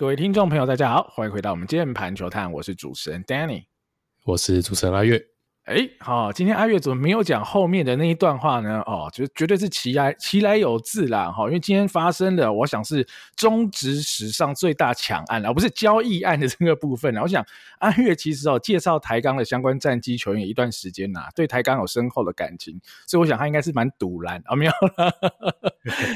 [0.00, 3.66] 各位听众朋友，大家好，欢迎回到我们键盘球探，我是主持人 Danny，
[4.24, 5.22] 我是主持人阿月。
[5.70, 8.80] 哎，好，今天阿月怎么没有讲后面的那一段话呢？
[8.86, 17.16] 哦，就绝对是其来其来有自啦，哈，因为今天发生的，我想是中职史上最大抢案，而不是交易案的这个部分。
[17.18, 17.46] 我想
[17.78, 25.12] 阿月其实哦，介绍台钢的相关战机球员一段时间呐，对台钢有深厚的感情，所以我想他应该是蛮堵拦啊，没有啦，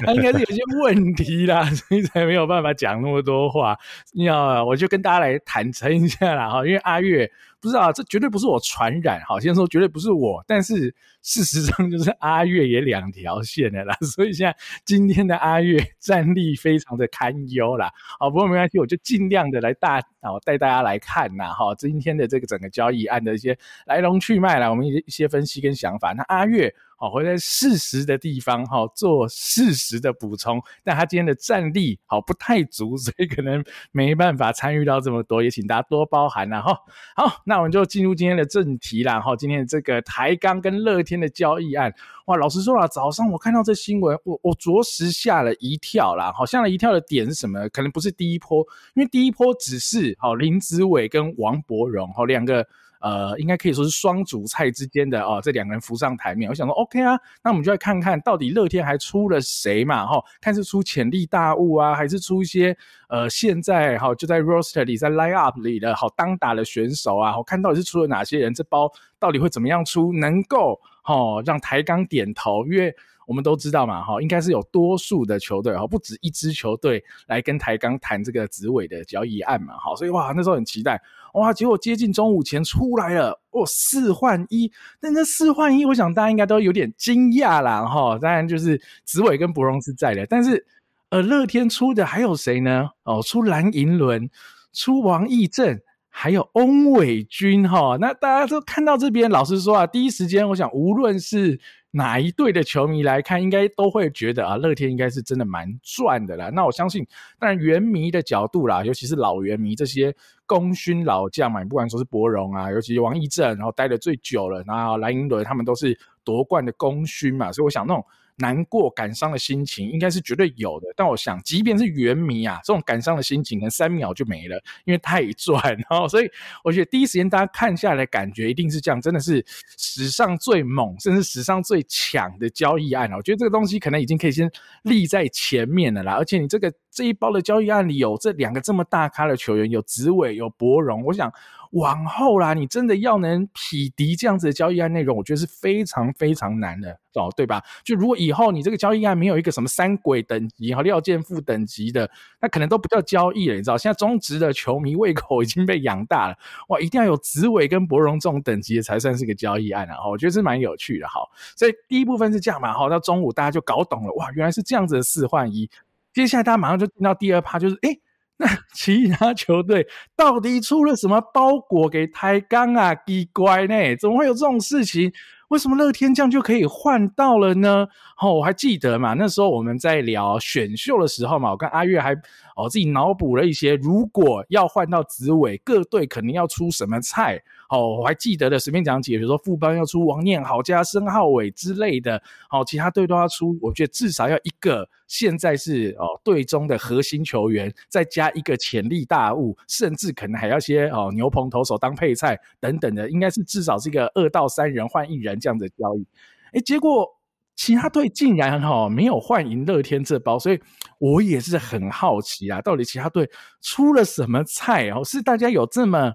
[0.05, 3.79] 他应该是有些问题啦，所以才没有办法讲那么多话。
[4.15, 7.31] 要我就跟大家来坦诚一下啦，哈，因为阿月。
[7.65, 9.23] 不是啊，这绝对不是我传染。
[9.27, 13.97] 好，先说绝对不是我，但是事实上就是阿月也两条线的啦。
[14.03, 17.91] 所以现在今天的阿月战力非常的堪忧啦。
[18.21, 21.47] 好，不过没关系，我就尽量的来大好带大家来看呐。
[21.47, 26.13] 哈，今天的这个整个交易案的一些来龙去脉啦，我们一一些分析跟想法。
[26.13, 26.73] 那阿月。
[26.97, 36.79] 好，会在事实的地方哈做事实的补充，但他今天的战力好不太足，所以可能没办法参与到这么多，也请大家多包涵啦哈。
[37.17, 39.35] 好，那我们就进入今天的正题啦哈。
[39.35, 41.95] 今天的这个台钢跟乐天的交易案，
[42.27, 46.33] 哇，老实说啦，早上我看到这新闻，我我着实吓了一跳啦。
[46.33, 47.69] 好，吓了一跳的点是什么？
[47.69, 52.67] 可能不是第一波，因为第一波只是好林子伟跟王柏荣好两个。
[53.01, 56.49] 呃，应该可以说是双主菜之间的哦，这两个人浮上台面。
[56.49, 60.07] 我想说，OK 啊，那我们就来看看到底乐天还出了谁嘛？
[60.07, 62.75] 哈，看是出潜力大物啊，还是出一些
[63.11, 67.37] 呃，现在哈就在 roster 里，在 line up 里的好当打的选手啊。
[67.37, 68.55] 我看到底是出了哪些人？
[68.55, 70.11] 这包到底会怎么样出？
[70.15, 72.67] 能够哦让台钢点头？
[72.67, 72.95] 因为
[73.27, 81.01] 我们都知道嘛，哈，应该是有多数的球队哈，不止一支球队来跟台钢谈这个子伟的交易案嘛，哈，所以哇，那时候很期待，
[81.33, 90.67] 哇，结果接近中午前出来了，哦，四换一，那那四换一，我想大家应该都有点惊讶啦，哈，当然就是子伟跟柏融是在的，但是
[91.09, 92.91] 呃，乐天出的还有谁呢？
[93.05, 94.29] 哦，出蓝银伦，
[94.73, 95.81] 出王溢正，
[96.17, 101.59] 还有翁伟君，哈，那大家都看到这边，老实说啊，第一时间我想，无论是
[101.91, 106.51] 哪一队的球迷来看，应该都会觉得啊，乐天应该是真的蛮赚的啦。
[106.51, 107.05] 那我相信，
[107.37, 110.15] 当然原迷的角度啦，尤其是老原迷这些
[110.47, 118.07] 功勋老将嘛，不管说是柏融啊，尤其王溢正，然后待得最久了，然后蓝银伦他们都是夺冠的功勋嘛，所以我想那种。
[118.37, 125.61] 难过、感伤的心情应该是绝对有的，但我想，即便是原迷啊，这种感伤的心情可能三秒就没了，因为太赚。
[125.89, 126.31] 哦，所以
[126.65, 129.45] 我觉得第一时间大家看下来，感觉一定是这样，真的是
[129.79, 133.17] 史上最猛，甚至史上最强的交易案了。
[133.17, 134.51] 我觉得这个东西可能已经可以先
[134.83, 136.15] 立在前面了啦。
[136.15, 141.33] 而且你这个这一包的交易案里有这两个这么大咖的球员，有紫伟，有柏荣，我想。
[141.75, 147.61] 往后啦，你真的要能匹敌这样子的交易案内容，我觉得是非常非常难的，哦，对吧？
[147.83, 152.09] 就如果以后你这个交易案没有一个什么三鬼等级和廖健富等级的，
[152.41, 153.77] 那可能都不叫交易了，你知道？
[153.77, 156.39] 现在中职的球迷胃口已经被养大了，
[156.69, 160.09] 哇，一定要有紫伟跟柏荣这种等级的才算是个交易案啊！
[160.09, 161.29] 我觉得是蛮有趣的，哈。
[161.57, 165.69] 所以第一部分是这样嘛，哈，到中午大家就搞懂了，哇，原来是这样子的四换一。
[166.15, 168.01] 接下来大家马上就听到第二趴，就是诶
[168.39, 169.87] 那其他球队
[170.17, 172.95] 到底出了什么包裹给台钢啊？
[172.95, 175.13] 奇怪呢，怎么会有这种事情？
[175.49, 177.87] 为什么乐天这样就可以换到了呢？
[178.21, 182.13] 哦，我还记得嘛，那时候我们在聊选秀的时候嘛，我跟阿月还
[182.57, 187.43] 哦自己脑补了一些，如果要换到紫伟，各队肯定要出什么菜。
[187.71, 206.07] 哦，我还记得的，随便讲几个，比如说副班要出王念好加申浩伟之类的，哦，其他队都要出，我觉得至少要一个现在是哦队中的核心球员，再加一个潜力大物，甚至可能还要些哦牛棚投手当配菜等等的，应该是至少是一个二到三人换一人这样的交易。
[206.53, 207.09] 诶，结果
[207.57, 210.61] 其他队竟然哈、哦、没有换赢乐天这包，所以
[210.99, 215.03] 我也是很好奇啊，到底其他队出了什么菜哦？
[215.05, 216.13] 是大家有这么？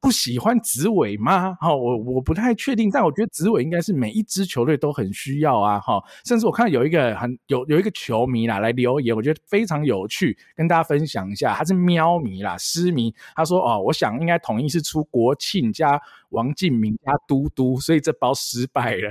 [0.00, 1.56] 不喜欢紫伟吗？
[1.60, 6.00] 哈，我我不太确定，但我觉得紫伟应该是每一支球队都很需要啊，哈。
[6.24, 11.52] 甚至我看有一个很有有一个球迷啦来留言，我觉得非常有趣，跟大家分享一下。
[11.52, 13.12] 他是喵迷啦，狮迷。
[13.34, 19.10] 他说：“哦，我想应该统一是出国庆加王敬明加嘟嘟，所以这包失败了。”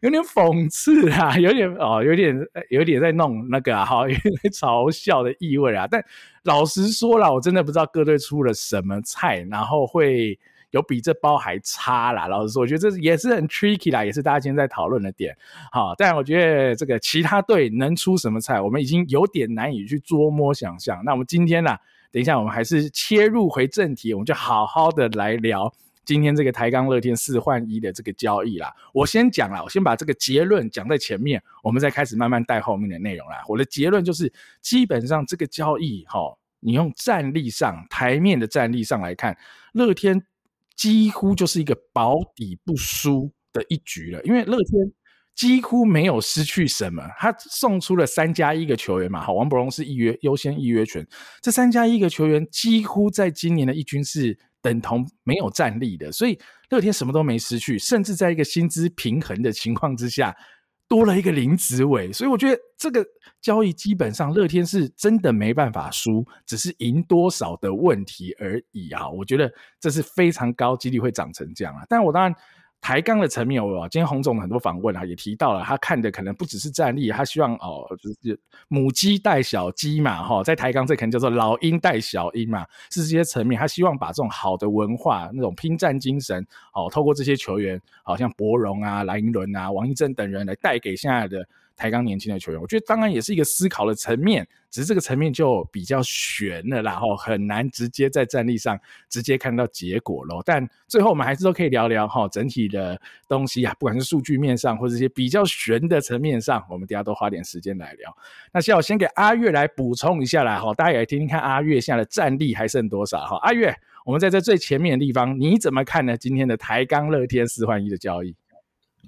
[0.00, 2.36] 有点讽刺啊，有点哦，有点
[2.70, 6.04] 有点在弄那个哈、啊，有点嘲笑的意味啊，但。
[6.44, 10.36] 老实说了，我真的不知道各队出了什么菜，然后会
[10.70, 12.26] 有比这包还差啦。
[12.26, 15.36] 老实说，我觉得这也是很 tricky 啦，也是大家今天在讨论的点。
[15.70, 21.00] 好，但我觉得这个其他队能出什么菜，我们已经有点难以去捉摸想象。
[21.04, 21.76] 那我们今天呢，
[22.10, 25.72] 等一下我们还是切入回正题，我们就好好的来聊
[26.04, 28.74] 今天这个台钢乐天四换一的这个交易啦。
[28.92, 33.42] 我先讲啦，我先把这个结论讲在前面，我们再开始慢慢带后面的内容啦。
[33.48, 36.20] 我的结论就是，基本上这个交易哈，
[36.60, 39.36] 你用战力上台面的战力上来看，
[39.72, 40.22] 乐天
[40.76, 44.92] 几乎就是一个保底不输的一局了，因为乐天。
[45.34, 51.04] 几乎没有失去什么，他送出了三加一个球员嘛，好，王柏融是预约优先预约权，
[51.40, 56.38] 这三加一个球员几乎在今年的一军是等同没有战力的，所以
[56.70, 60.34] 乐天什么都没失去，甚至在一个薪资平衡的情况之下，
[60.88, 63.04] 多了一个林子伟，所以我觉得这个
[63.40, 72.34] 交易基本上乐天是真的没办法输，只是赢多少的问题而已啊，我觉得这是非常高几率会长成这样啊，但我当然。
[72.82, 86.44] 台钢的层面，我今天洪总很多访问啊，也提到了他看的可能不只是战力，他希望哦，就是母鸡带小鸡嘛，哈，在台钢这可能叫做老鹰带小鹰嘛，是这些层面，他希望把这种好的文化、那种拼战精神，
[86.74, 91.46] 哦，透过这些球员，好像博荣啊、蓝银伦啊、王义正等人来带给现在的。
[91.76, 98.78] 台钢年轻的球员，我觉得当然也是一个思考的层面，只是这个层面就比较悬了，然后很难直接在战力上
[99.08, 100.42] 直接看到结果咯。
[100.44, 108.16] 但最后我们还是都可以聊聊哈，整体的东西啊，不管是数据面上或者一些比较悬的层面上，我们等下都花点时间来聊。
[108.52, 113.38] 那先我先给阿月来补充一下啦，哈，大家也来听听看阿月现在的战力还剩多少哈。
[113.42, 113.74] 阿月，
[114.04, 116.16] 我们在这最前面的地方，你怎么看呢？
[116.16, 118.34] 今天的台钢乐天四换一的交易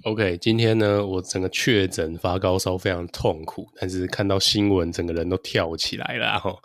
[0.03, 3.67] ？OK，今天呢，我整个确诊发高烧，非常痛苦。
[3.79, 6.55] 但是看到新闻，整个人都跳起来了哈。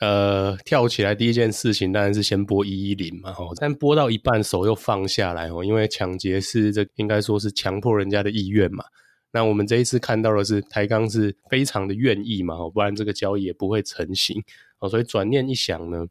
[0.00, 8.84] 呃，跳起来第一件事情当然是先拨一一零嘛哈，但拨到一半手又放下来哦，因为抢劫是这应该说是强迫人家的意愿嘛。
[9.32, 14.42] 那我们这一次看到的是台钢是非常的愿意嘛，不然这个交易也不会成型
[14.80, 14.88] 哦。
[14.88, 16.06] 所以转念一想呢。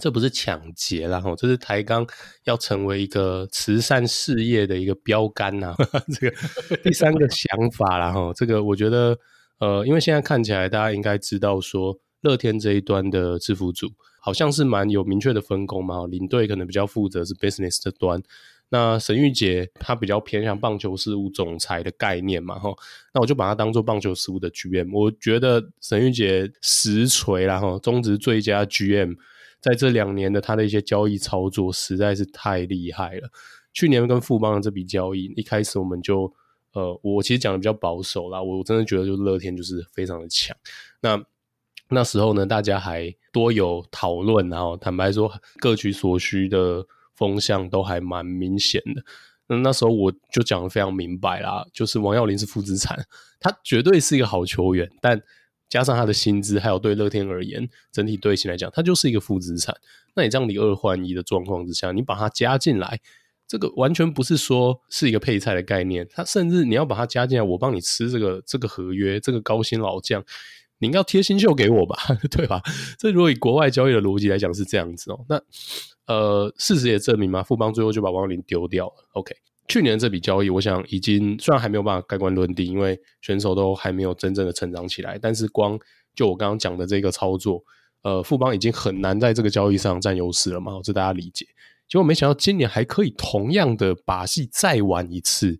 [0.00, 2.06] 这不是抢劫啦，吼，这是台钢
[2.44, 5.74] 要成为一个慈善事业的一个标杆呐。
[6.18, 6.36] 这个
[6.82, 9.18] 第三个想法啦，吼，这个我觉得，
[9.58, 18.22] 呃，因为现在看起来大家应该知道说，乐天这一端的制服组好像是蛮有明确的分工嘛，领队可能比较负责是 business 的端，
[18.70, 22.74] 那沈玉杰他比较偏向棒球事务总裁的概念嘛，吼，
[23.12, 29.16] 那我就把他当做棒球事务的 GM，我觉得沈玉杰实锤啦，吼，中职最佳 GM。
[29.62, 33.30] 在这两年的他的一些交易操作实在是太厉害了。
[33.72, 36.30] 去年跟富邦的这笔交易，一开始我们就
[36.72, 40.54] 呃，我其实讲的比较保守啦，我真的觉得就乐天就是非常的强。
[41.00, 41.24] 那
[41.88, 49.04] 那时候呢，大家还多有讨论，然后坦白说各取所需的风向都还蛮明显的。
[49.46, 53.06] 那那时候我就讲的非常明白啦，就是王耀林是负资产，
[53.38, 55.22] 他绝对是一个好球员，但。
[55.72, 59.74] 加上他的薪资，还有对乐天而言，整体队形来讲，他就是一个负资产。
[60.14, 63.00] 那你这样你二换一的状况之下，你把它加进来，
[63.48, 66.06] 这个完全不是说是一个配菜的概念。
[66.10, 70.22] 他甚至你要把它加进来，我帮你吃这个这个合约，这个高薪老将，
[70.78, 71.96] 你应该要贴新秀给我吧，
[72.30, 72.60] 对吧？
[72.98, 75.24] 这如果以国外交易的逻辑来讲是这样子哦。
[75.26, 75.40] 那
[76.06, 79.08] 呃，事实也证明嘛，富邦最后就把王林丢掉了。
[79.14, 79.34] OK。
[79.68, 85.18] 去年这笔交易，我想已经虽然还没有办法盖棺论定，因为选手都还没有真正的成长起来。
[85.20, 85.78] 但是光
[86.14, 87.62] 就我刚刚讲的这个操作，
[88.02, 91.46] 呃，富邦已经很难在这个交易上占优势了嘛，这大家理解。
[91.88, 95.58] 结果没想到今年还可以同样的把戏再玩一次，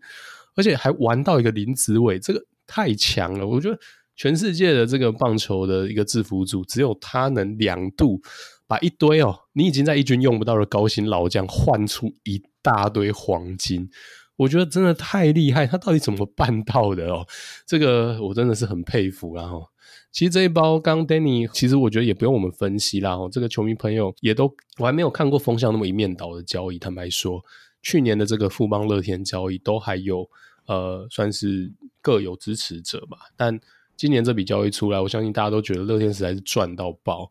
[0.57, 3.47] 而且还玩到一个林子伟，这个太强了。
[3.47, 3.79] 我觉得
[4.17, 8.21] 全世界的这个棒球的一个制服组，只有他能两度
[8.73, 12.43] 把一堆哦，你已经在一军用不到的高薪老将换出一。
[12.65, 13.91] 大堆黄金，
[14.37, 17.27] 我觉得真的太厉害，他到底怎么办到的哦？
[17.67, 19.59] 这个我真的是很佩服啦哈。
[20.13, 23.29] 其实这一包刚 Danny，其实我觉得也不用我们分析啦哦。
[23.33, 24.45] 这个球迷朋友也都，
[24.79, 26.79] 我还没有看过风向那么一面倒的交易。
[26.79, 27.45] 坦白说，
[27.83, 30.31] 去年的这个富邦乐天交易都还有
[30.67, 33.19] 呃，算是各有支持者吧。
[33.37, 33.59] 但
[33.97, 37.29] 今年这笔交易出来，我相信大家都觉得乐天实在是赚到爆。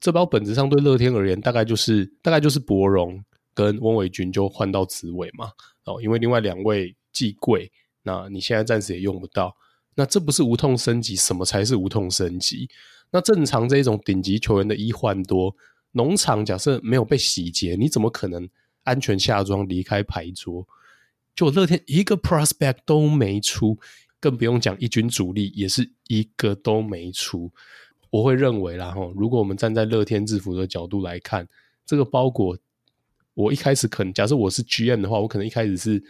[0.00, 3.22] 这包本质上对乐天而言，大概就是大概就是柏融。
[3.52, 5.50] 跟翁伟军就换到子伟嘛，
[5.84, 7.70] 哦，因为另外两位既贵，
[8.04, 9.54] 那你现在暂时也用不到，
[9.96, 12.70] 那这不是无痛升级，什么才是无痛升级？
[13.10, 15.54] 那正常这种顶级球员的一换多，
[15.92, 18.48] 农场假设没有被洗劫，你怎么可能
[18.84, 20.66] 安全下庄离开牌桌？
[21.34, 23.76] 就乐天一个 prospect 都没出，
[24.20, 27.52] 更不用讲一军主力也是一个都没出。
[28.10, 31.48] 我会认为啦，哈，如果我们站在乐天制服的角度来看，
[31.86, 32.58] 这个包裹。
[33.34, 36.02] 我一开始可能，假设我是 GM 的话，我可能一开始是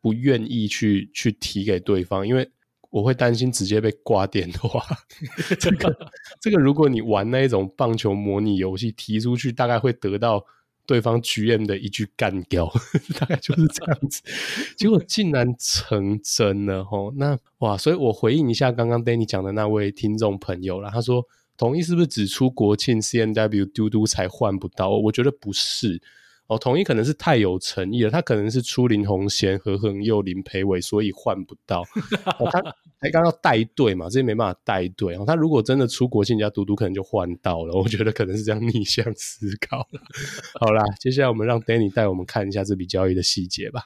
[0.00, 2.48] 不愿意去去提给对方，因为
[2.88, 4.82] 我会担心直接被挂电的话，
[5.58, 6.10] 这个
[6.40, 10.42] 这个如果你玩那一种棒球模拟游戏，提出去大概会得到
[10.86, 12.72] 对方 GM 的一句干掉，
[13.18, 14.22] 大概就是这样子。
[14.76, 17.12] 结果竟然成真了齁！
[17.16, 21.26] 那哇，所以我回应一下刚刚 Danny 讲的那位听众朋友啦，他说
[21.58, 24.88] 统一是不是只出国庆 CNW 嘟嘟才换不到？
[24.90, 26.00] 我觉得不是。
[26.46, 31.84] 哦，统一可能是太有诚意了，他可能是出林红贤、何恒佑、林培伟，所以换不到。
[32.50, 32.62] 他
[33.02, 35.14] 才刚要带队嘛，这些没办法带队。
[35.16, 37.74] 哦，他如果真的出国，人家嘟嘟可能就换到了。
[37.74, 39.86] 我觉得可能是这样逆向思考。
[40.58, 43.82] 好啦，接下来我们让 Danny 带我们看一下这笔交易的细节吧。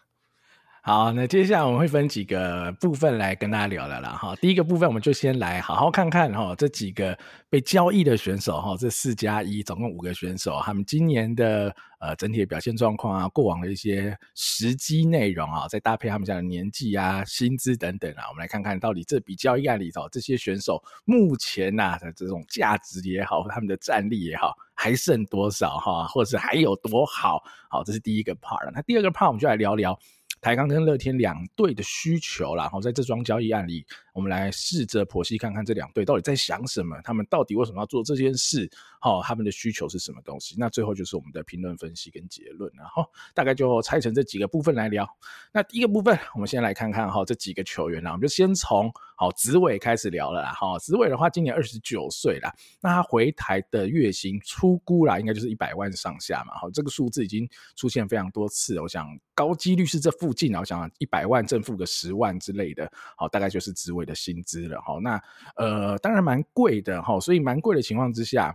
[0.85, 4.35] 好，那接下来我们会分几个部分来跟大家聊聊了哈。
[4.41, 7.17] 第一个部分，我们就先来好好看看哈这几个
[7.49, 27.41] 被交易的选手哈，这四加一总共五个选手，他们今年的呃整体的表现状况啊，过往的一些实际内容啊，再搭配他们家的年纪啊、薪资等等啊，我们来看看到底这笔交易案里头这些选手目前呐、啊、的这种价值也好，他们的战力也好，还剩多少哈，或者是还有多好？
[27.71, 28.69] 好，这是第一个 part。
[28.75, 29.97] 那第二个 part 我们就来聊聊。
[30.43, 38.71] 台钢跟乐天两队的需求，然后在这桩交易案里，我们来试着剖析看看这两队到底在想什么，他们到底为什么要做这件事？
[39.01, 40.55] 好，他们的需求是什么东西？
[40.59, 43.05] 那最后就是我们的评论分析跟结论，然后
[43.35, 45.09] 大概就拆成这几个部分来聊。
[45.53, 50.53] 那第一个部分，我们先来看看哈这几个球员啦，我们就先从好子伟开始聊了啦。
[50.53, 56.55] 哈，子伟的话今年二十九岁啦，那他回台的月薪出估啦，应该就是一百万上下嘛。
[56.57, 60.33] 好，这个数字已经出现非常多次，我想高几率是这附。
[60.33, 65.23] 近，我想一百万正负个十万之类的，好，大概就是子伟的薪资了，哈，那
[65.57, 68.55] 呃，当然蛮贵的，哈，所以蛮贵的情况之下。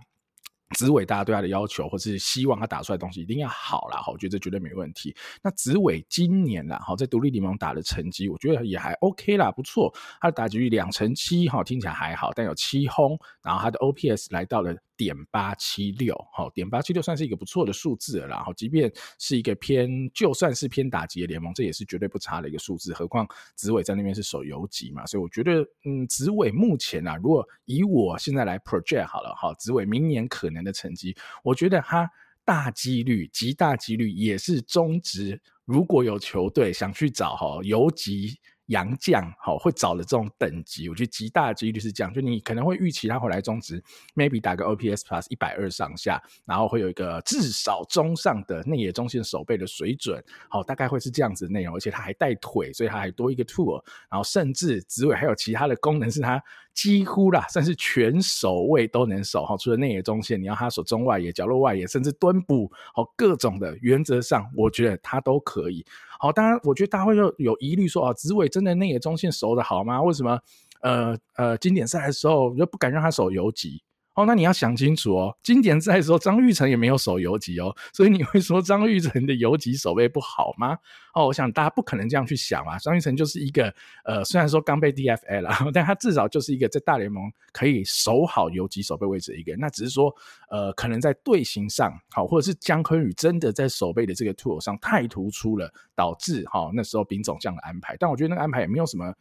[0.75, 5.15] 紫伟，大家对他的要求，或是希望他打出来东西一定要好啦，我觉得这绝对没问题。
[5.41, 9.89] 那紫伟今年啦，好在独立联盟打的成绩，我觉得也还 OK 啦，不错。
[10.19, 18.43] 他的打击率两成七，哈，听起来还好，但有七轰，然后他的 OPS 来到了点八七六，好，点八七六算是一个不错的数字了啦。
[18.43, 22.93] 好，即便是一个偏，就算是偏打击的联盟，这也是绝对不差的一个数字。
[22.93, 23.25] 何况
[23.55, 30.57] 紫伟在那边是守游击嘛，所以我觉得，嗯，紫伟目前啊，如果以我现在来 project 好了，好，紫伟明年可能。
[30.57, 32.11] 的成绩，我觉得他
[32.43, 35.39] 大几率、极大几率也是中职。
[35.65, 38.39] 如果有球队想去找哈游击。
[38.67, 43.83] 洋将好会找的这种等级，我觉得极大的几率是这样，就你可能会预期他回来中职
[44.15, 56.41] ，maybe 打个 OPS plus 一百二上下，然后会有一个至少中上的内野中线守备的水准，好，大概会是这样子的内容，而且他还带腿，所以他还多一个 tool，然后甚至子伟还有其他的功能，是他
[56.77, 65.83] 几乎啦算是全守卫都能守，好，除了内野中线，你要他守中外野、角落外野，甚至蹲捕，好，各种的原则上，我觉得他都可以。
[66.19, 69.99] 好，当然，我觉得大家会有有疑虑说啊，子伟真的内野中线守的好吗？
[70.03, 70.39] 为什么
[70.81, 73.81] 呃呃经典赛的时候就不敢让他守游击？
[74.17, 80.75] 哦，那你要想清楚哦，经典赛的时候张玉成也没有守游击哦，所以你会说张玉成的游击守备不好吗？
[81.13, 83.71] 哦，我想大家不可能这样去想啊，张玉成就是一个
[84.05, 90.11] 呃，虽然说刚被 DFA 了，但他至少就是一个在大联盟可以守好游击守备位置的一个人，那只是说
[90.49, 99.13] 呃，可能在队形上好，或者是姜坤宇真的在守备的这个 tool 上太突出了，导致哈那时候丙总这样的安排，但我觉得那个安排也没有什么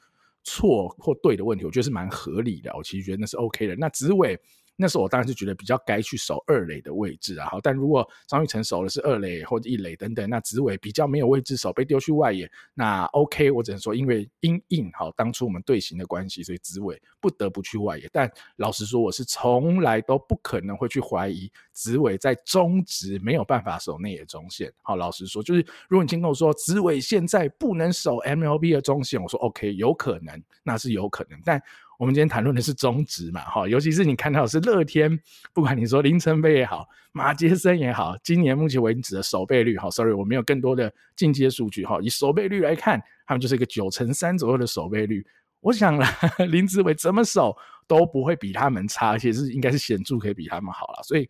[0.43, 3.77] 错或对的问题，我觉得是蛮合理的，我其实觉得那是 OK 的。
[3.77, 4.41] 那子伟。
[4.77, 18.09] 那时候我当然是觉得比较该去守二垒的位置啊，好，但如果张玉成守的是二垒或者一垒等等，那紫伟比较没有位置守，被丢去外野，那 OK，我只能说因为因应好当初我们队形的关系，所以紫伟不得不去外野。
[18.13, 24.71] 但老实说，我是从来都不可能会去怀疑紫伟在中职没有办法守内野中线。
[24.83, 31.63] 好，老实说，就是如果你听跟我说紫伟现在不能守 MLB 的中线，我说 OK，有可能，那是有可能，但。
[31.99, 35.19] 我们今天谈论的是中职嘛，哈，尤其是你看到是乐天，
[35.55, 45.27] 不管你说林承飞也好，马杰森也好，今年目前为止的守备率，哈，sorry，我没有更多的进阶数据，哈，以守备率来看，他们就是一个九成三左右的守备率。
[45.61, 45.99] 我想，
[46.51, 51.03] 林子伟怎么守都不会比他们差，而且是应该是显著可以比他们好了。
[51.03, 51.27] 所以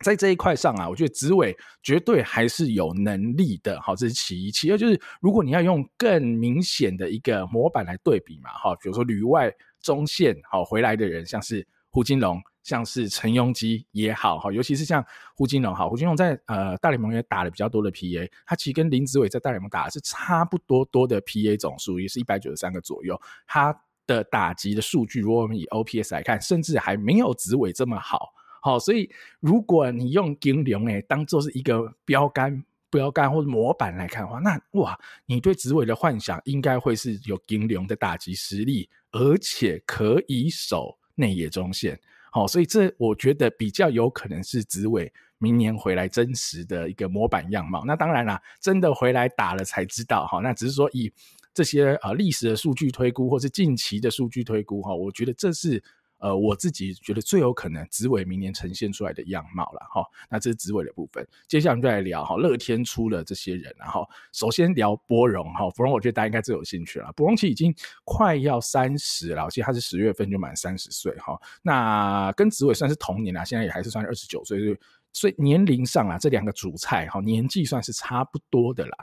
[0.00, 4.50] 在这一块上啊，我觉得子伟绝对还是有能力的，好，这是其一。
[4.50, 9.54] 其二就是，如果你要用更明显的一个模板来对比嘛，哈，比如说旅外。
[9.84, 15.04] 中线好回来的人，像是胡金龙，像是陈庸基也好哈，尤其是像
[15.36, 23.20] 胡金龙哈，胡金龙在呃大联盟也打了比较多的 PA，他其实跟林子伟在大联盟打的是差不多多的 PA 总数，也是一百九十三个左右。
[23.46, 28.32] 他的打击的数据，如果我们以 OPS 来看，甚至还没有子伟这么好。
[28.62, 29.10] 好，所以
[29.40, 32.64] 如果你用金龙诶当做是一个标杆。
[32.90, 41.98] 标杆或者模板来看的话，那哇，你对子伟的幻想应该会是有金龙的打击实力，而且可以守内野中线。
[42.32, 47.84] 好，所以这我觉得比较有可能是紫伟明年回来真实的一个模板样貌。
[47.86, 50.40] 那当然啦，真的回来打了才知道哈。
[50.40, 51.12] 那只是说以
[51.54, 55.82] 这些呃历史的数据推估，或是近期的数据推估哈，我觉得这是。
[56.24, 60.02] 呃，我自己觉得最有可能紫伟明年呈现出来的样貌了哈。
[60.30, 67.12] 那这是紫伟的部分，接下来我们就来聊哈乐天出了这些人，然后首先聊柏融哈，柏融我觉得大家应该最有兴趣了。
[67.12, 71.38] 柏融其实已经快要三十了，其实他是十月份就满三十岁哈。
[71.60, 74.58] 那跟紫伟算是同年啦，现在也还是算二十九岁，
[75.12, 78.96] 所以年龄上啊，这两个主菜哈年纪算是差不多的啦。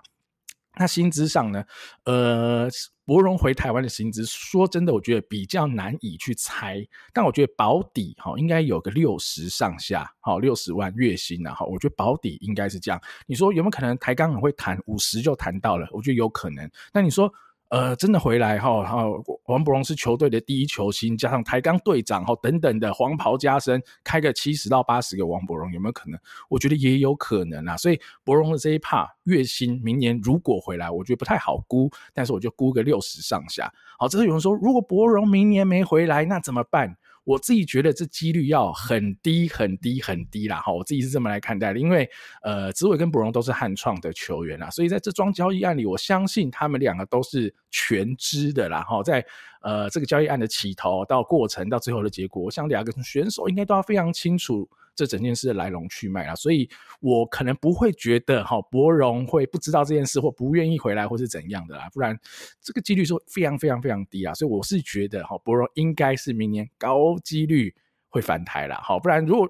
[0.78, 1.64] 那薪资上呢？
[2.06, 2.70] 呃，
[3.06, 6.86] 柏融回台湾的薪资，说真的，我觉得比较难以去猜。
[7.14, 13.02] 但我觉得保底哈，应该有个六十上下，好六十万月薪啊，哈，我觉得保底应该是这样。
[13.26, 15.88] 你说有没有可能台钢很会谈五十就谈到了？
[15.92, 16.70] 我觉得有可能。
[16.94, 17.32] 那你说？
[17.72, 26.20] 呃，真的回来哈，然后王博荣是球队的第一球星，加上台钢队长哈等等的黄袍加身，开个七十到八十个王博荣有没有可能？
[26.50, 27.78] 我觉得也有可能啊。
[27.78, 33.72] 所以柏荣的这一趴月薪明年如果回来，我觉得不太好估，但是我就估个六十上下。
[33.98, 36.98] 好，这是有人说，如果柏荣明年没回来，那怎么办？
[37.24, 42.10] 我自己觉得这几率要很低很低很低啦，哈，我自己是这么来看待的，因为
[42.42, 49.26] 呃，子伟跟柏融都是汉创的球员啦，所以在这桩交易案里，我相信他们两个都是全知的啦，哈，在
[49.62, 54.70] 呃这个交易案的起头到过程到最后的结果，我想两个选手应该都要非常清楚。
[54.96, 56.70] 这整件事的来龙去脉啊，所以
[57.00, 62.18] 我可能不会觉得哈博融会不知道这件事或不愿意回来或是怎样的啦，不然
[62.62, 67.74] 这个几率是非常非常非常低啊，所以我是觉得哈博融应该是明年高几率。
[68.12, 69.50] 会返台了，好，不然如果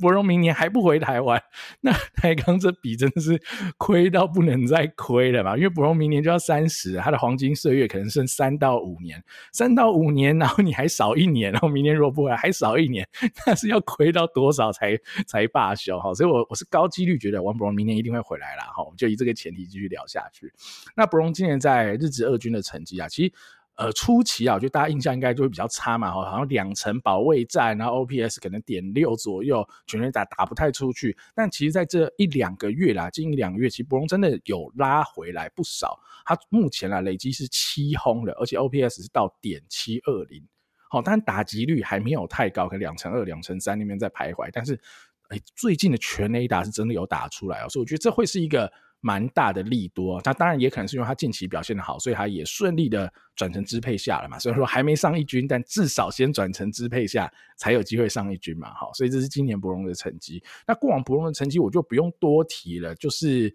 [0.00, 1.40] 伯 荣明年还不回台湾，
[1.80, 3.40] 那台钢这笔真的是
[3.78, 5.56] 亏到不能再亏了嘛？
[5.56, 13.08] 因为伯荣明年就要三十，他的黄金岁月可能剩三到五年，三到五年，然后你还少一年，然后明年如果不回来还少一年，
[13.46, 14.98] 那是要亏到多少才
[15.28, 15.96] 才罢休？
[16.00, 20.52] 哈，所以我我是高几率觉得王伯荣明年一定会回来了，哈，我们就以这个前提继续聊下去。
[20.96, 23.32] 那伯荣今年在日职二军的成绩啊，其实。
[23.80, 31.16] 呃，初期啊，我觉得大家印象应该就会比较差嘛，好像两层保卫战，然后 OPS 可能点六左右，全垒打打不太出去。
[31.34, 35.98] 但其实在这一两个月啦，近一两个月，其实博龙真的有拉回来不少。
[36.26, 40.46] 他目前啊累积是七轰了，而且 OPS 是到点七二零。
[40.90, 44.50] 好，但打击率还没有太高，可能两成二、两成三那边在徘徊。
[44.52, 44.78] 但是，
[45.30, 48.70] 哎，最近的全垒打是真的有打出来哦，所以我觉得这会是一个。
[49.00, 54.38] 蛮大的利多，那当然也可能是因为他近期表现的好，所以他也顺利的转成支配下了嘛。
[54.38, 58.72] 虽然说还没上一军，但至少先转成支配下才有机会上一军嘛。
[58.74, 60.42] 好，所以这是今年柏融的成绩。
[60.66, 63.52] 那过往柏融的成绩我就不用多提了，就是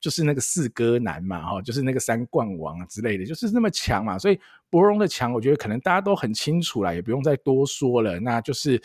[0.00, 4.16] 就是那个四哥男嘛，哈，就是那个三冠王之类的，就是那么强嘛。
[4.16, 4.38] 所以
[4.70, 8.20] 柏融的强，我觉得可能大家都很清楚了，也不用再多说了。
[8.20, 8.80] 那就是。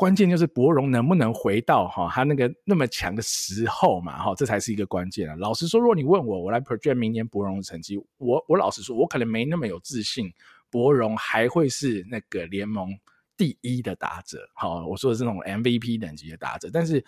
[0.00, 5.36] 关键就是博荣能不能回到哈他那个那么强的时候嘛哈，这才是一个关键啊。
[5.36, 10.32] 老实说，如果你问我，我来 project 明年博荣的成绩，我我老实说，我可能没那么有自信，
[10.70, 12.98] 博荣还会是那个联盟
[13.36, 14.38] 第一的打者。
[14.54, 17.04] 好，我说的这种 MVP 等级的打者，但是。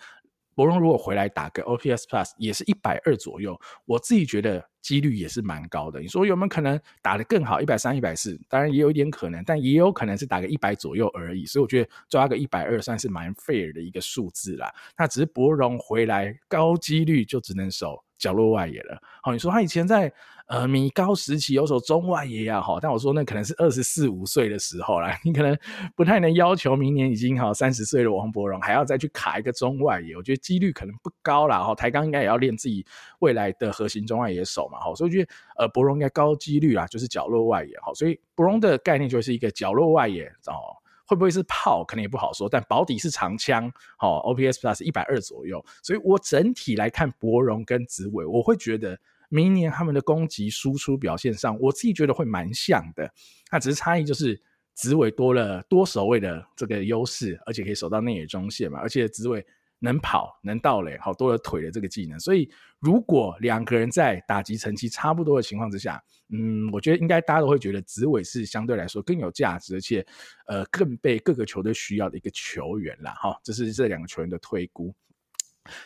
[0.55, 5.99] 博龙如果回来打个 OPS Plus 也是一百二左右，我自己觉得几率也是蛮高的。
[5.99, 7.61] 你说有没有可能打得更好？
[7.61, 11.45] 一百三、一百四，当然也有一点可能，但也有可能是打个一百左右而已。
[11.45, 14.73] 所以我觉得抓个一百二算是蛮 fair 的一个数字啦。
[14.97, 19.01] 那只是博龙回来高几率就只能守角落外野了。
[19.21, 20.13] 好，你说他以前在。
[20.47, 25.57] 呃，米高时期有手中外野呀，哈，但我说那可能是二十四五岁的时候啦， 你可能
[25.95, 31.63] 不太能要求明年已经好三十岁的王柏荣还要再去卡一个中外野，我觉得几率可能不高啦。
[31.63, 32.85] 哈，台钢应该也要练自己
[33.19, 40.75] 未来的核心中外野手嘛，哈，所以我觉得呃柏荣应该高几率啊，就是角落外野，哈，所以柏荣的概念就是一个角落外野哦，
[41.07, 48.99] 会不会是炮，可能也不好说，但保底是长枪，好，OPS Plus 一百二左右，所以我整体来看柏荣跟子伟，我会觉得。
[49.29, 53.11] 明年他们的攻击输出表现上，我自己觉得会蛮像的。
[53.51, 54.41] 那只是差异就是
[54.73, 58.79] 紫伟多了多守卫的这个优势，而且可以守到内野中线嘛。
[58.79, 59.45] 而且紫伟
[59.79, 62.19] 能跑能到垒，好多了腿的这个技能。
[62.19, 70.05] 所以如果两个人在打击成绩差不多的情况之下，嗯，我觉得应该大家都会觉得紫伟是相对来说更有价值，而且
[70.47, 73.13] 呃更被各个球队需要的一个球员啦。
[73.21, 74.95] 哈，这是这两个球员的推估。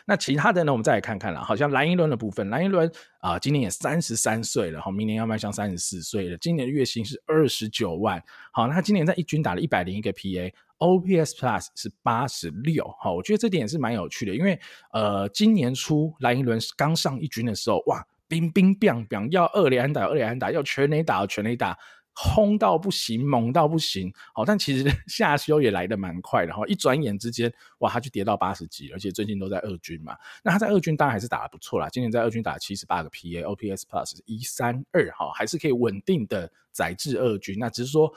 [0.06, 0.72] 那其他的呢？
[0.72, 1.42] 我们再来看看啦。
[1.42, 6.38] 好像蓝一伦的部分，蓝一伦啊，今年也三十三岁了，好，明年要迈向三十四岁了。
[6.38, 14.60] 今年的月薪是二十九万，好，那他今年在一军打了一百零一个 PA，OPS Plus 是八十六，好，我觉得这点也是蛮有趣的，因为
[14.92, 21.78] 呃，今年初蓝一伦刚上一军的时候，哇，冰冰冰冰，要二垒安打二垒安打，要全垒打全垒打。
[22.20, 38.12] 轰到不行，猛到不行，好，但其实 下修也来得蛮快的哈，一转眼之间，哇，他就跌到八十几，而且最近都在二军嘛，那他在二军当然还是打得不错啦，今年在二军打七十八个 PA，OPS Plus 一三二，哈，还是可以稳定的载至二军，那只是说，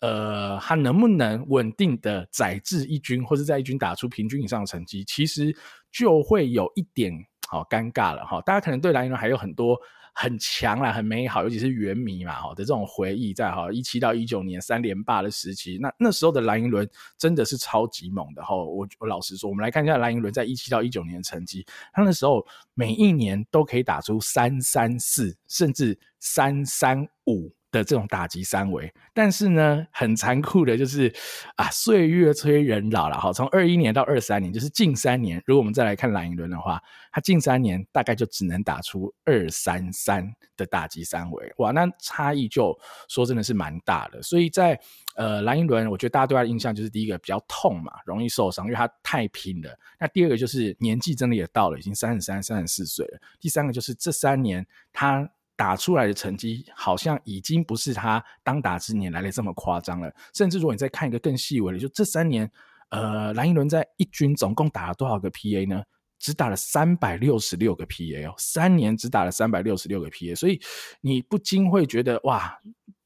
[0.00, 5.56] 呃，他能不能稳定的载至一军，或者在一军打出平均以上的成绩，其实
[5.92, 9.78] 就会有一点好尴尬了哈，大家可能对蓝寅伦还有很多。
[10.16, 18.54] 很强啦，很美好，尤其是原迷嘛，哈的这种回忆在哈一七到一九年三连霸的时期，那那时候的蓝银轮真的是超级猛的哈。
[18.54, 27.52] 我我老实说，我们来看一下蓝银轮在一七到一九年的成绩，他那时候每一年都可以打出三三四，甚至三三五。
[27.74, 31.12] 的这种打击三围，但是呢，很残酷的就是
[31.56, 33.32] 啊，岁月催人老了哈。
[33.32, 40.24] 从二一年到二三年，就是近三年，如果我们再来看蓝寅伦的话，他近三年大概就只能打出二三三
[40.56, 44.22] 的打击三围，哇，那差异就说真的是蛮大的。
[44.22, 44.78] 所以在
[45.16, 49.76] 呃蓝寅伦，我觉得大家对他的印象就是第一个比较痛嘛，容易受伤，因为他太拼了。
[49.98, 53.18] 那第二个就是年纪真的也到了，已经三十三、三十四岁了。
[53.40, 55.28] 第三个就是这三年他。
[55.56, 62.50] 打出来的成绩好像已经不是他当打之年来的这么夸张了，甚至如果你再看一个更细微的，就这三年，
[62.90, 65.82] 呃，蓝寅伦在一军总共打了多少个 PA 呢？
[66.18, 70.60] 只打了三百六十六个 PA 哦，三年只打了三百六十六个 PA，所以
[71.00, 72.58] 你不禁会觉得哇。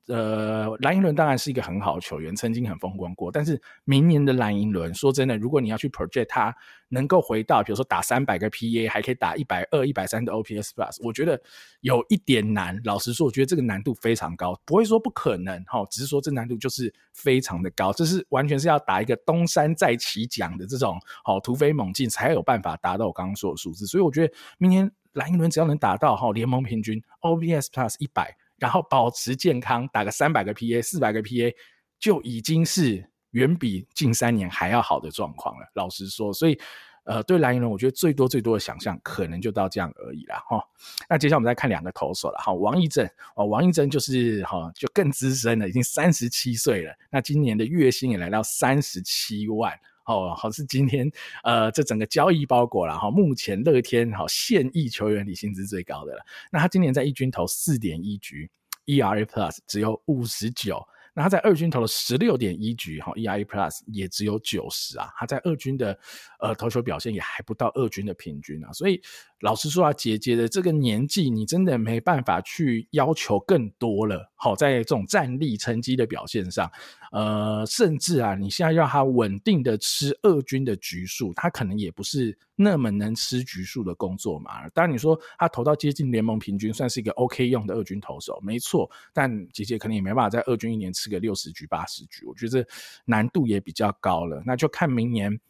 [0.09, 3.31] 呃，蓝银伦当然是一个很好的球员，曾经很风光过。
[3.31, 6.55] 但是明年的蓝银伦，说真的，如果你要去 project 他
[6.89, 11.39] 能够回到，比如说打三百个 PA，还可以打一百二、一百三的 OPS Plus，我觉得
[11.81, 12.81] 有一点难。
[12.85, 23.87] 老实说，我觉得这个难度非常高，不会说不可能哈，只是说这难度就是非常的高，这是完全是要打一个东山再起奖的这种好突飞猛进，才有办法达到我刚刚说的数字。
[23.87, 28.39] 所以我觉得明年蓝银伦只要能打到哈联盟平均 OPS Plus 一百。
[28.59, 31.55] 然后保持健康，打个三百个 PA、四百个 PA，
[31.99, 35.67] 就已经是远比近三年还要好的状况了。
[35.75, 36.59] 老实说，所以
[37.05, 40.63] 呃，对蓝寅伦，我觉得最多最多的想象可能就到这样而已了哈。
[41.09, 46.95] 那接下来我们再看两个投手了哈，王溢正哦，王溢正就是哈，就更资深了，已经三十七岁了。
[47.11, 49.73] 那今年的月薪也来到三十七万
[50.09, 51.11] 哦，好是今天
[51.45, 56.25] 呃，这整个交易包裹了哈，目前乐天好现役球员里薪资最高的了。
[56.51, 58.51] 那他今年在一军投四点一局。
[58.87, 65.99] ERA Plus 只有五十九，那他在二军投了十六点一局，哈，ERA Plus 也只有九十啊，他在二军的
[66.41, 68.99] 呃投球表现也还不到二军的平均啊，所以。
[69.41, 74.29] 老实说啊，姐姐的这个年纪，你真的没办法去要求更多了。
[74.35, 76.69] 好，在这种战力成绩的表现上，
[77.11, 84.69] 呃，甚至啊，你现在让他稳定的吃二军的局数，他可能也不是那么能吃局数的工作嘛。
[84.71, 88.91] 当然，你说他投到接近联盟平均，算是一个 OK 用的二军投手，没错。
[89.13, 92.67] 但姐姐可能也没办法在二军一年吃个六十局、八十局，我觉得
[93.05, 94.43] 难度也比较高了。
[94.45, 95.41] 那就看明年。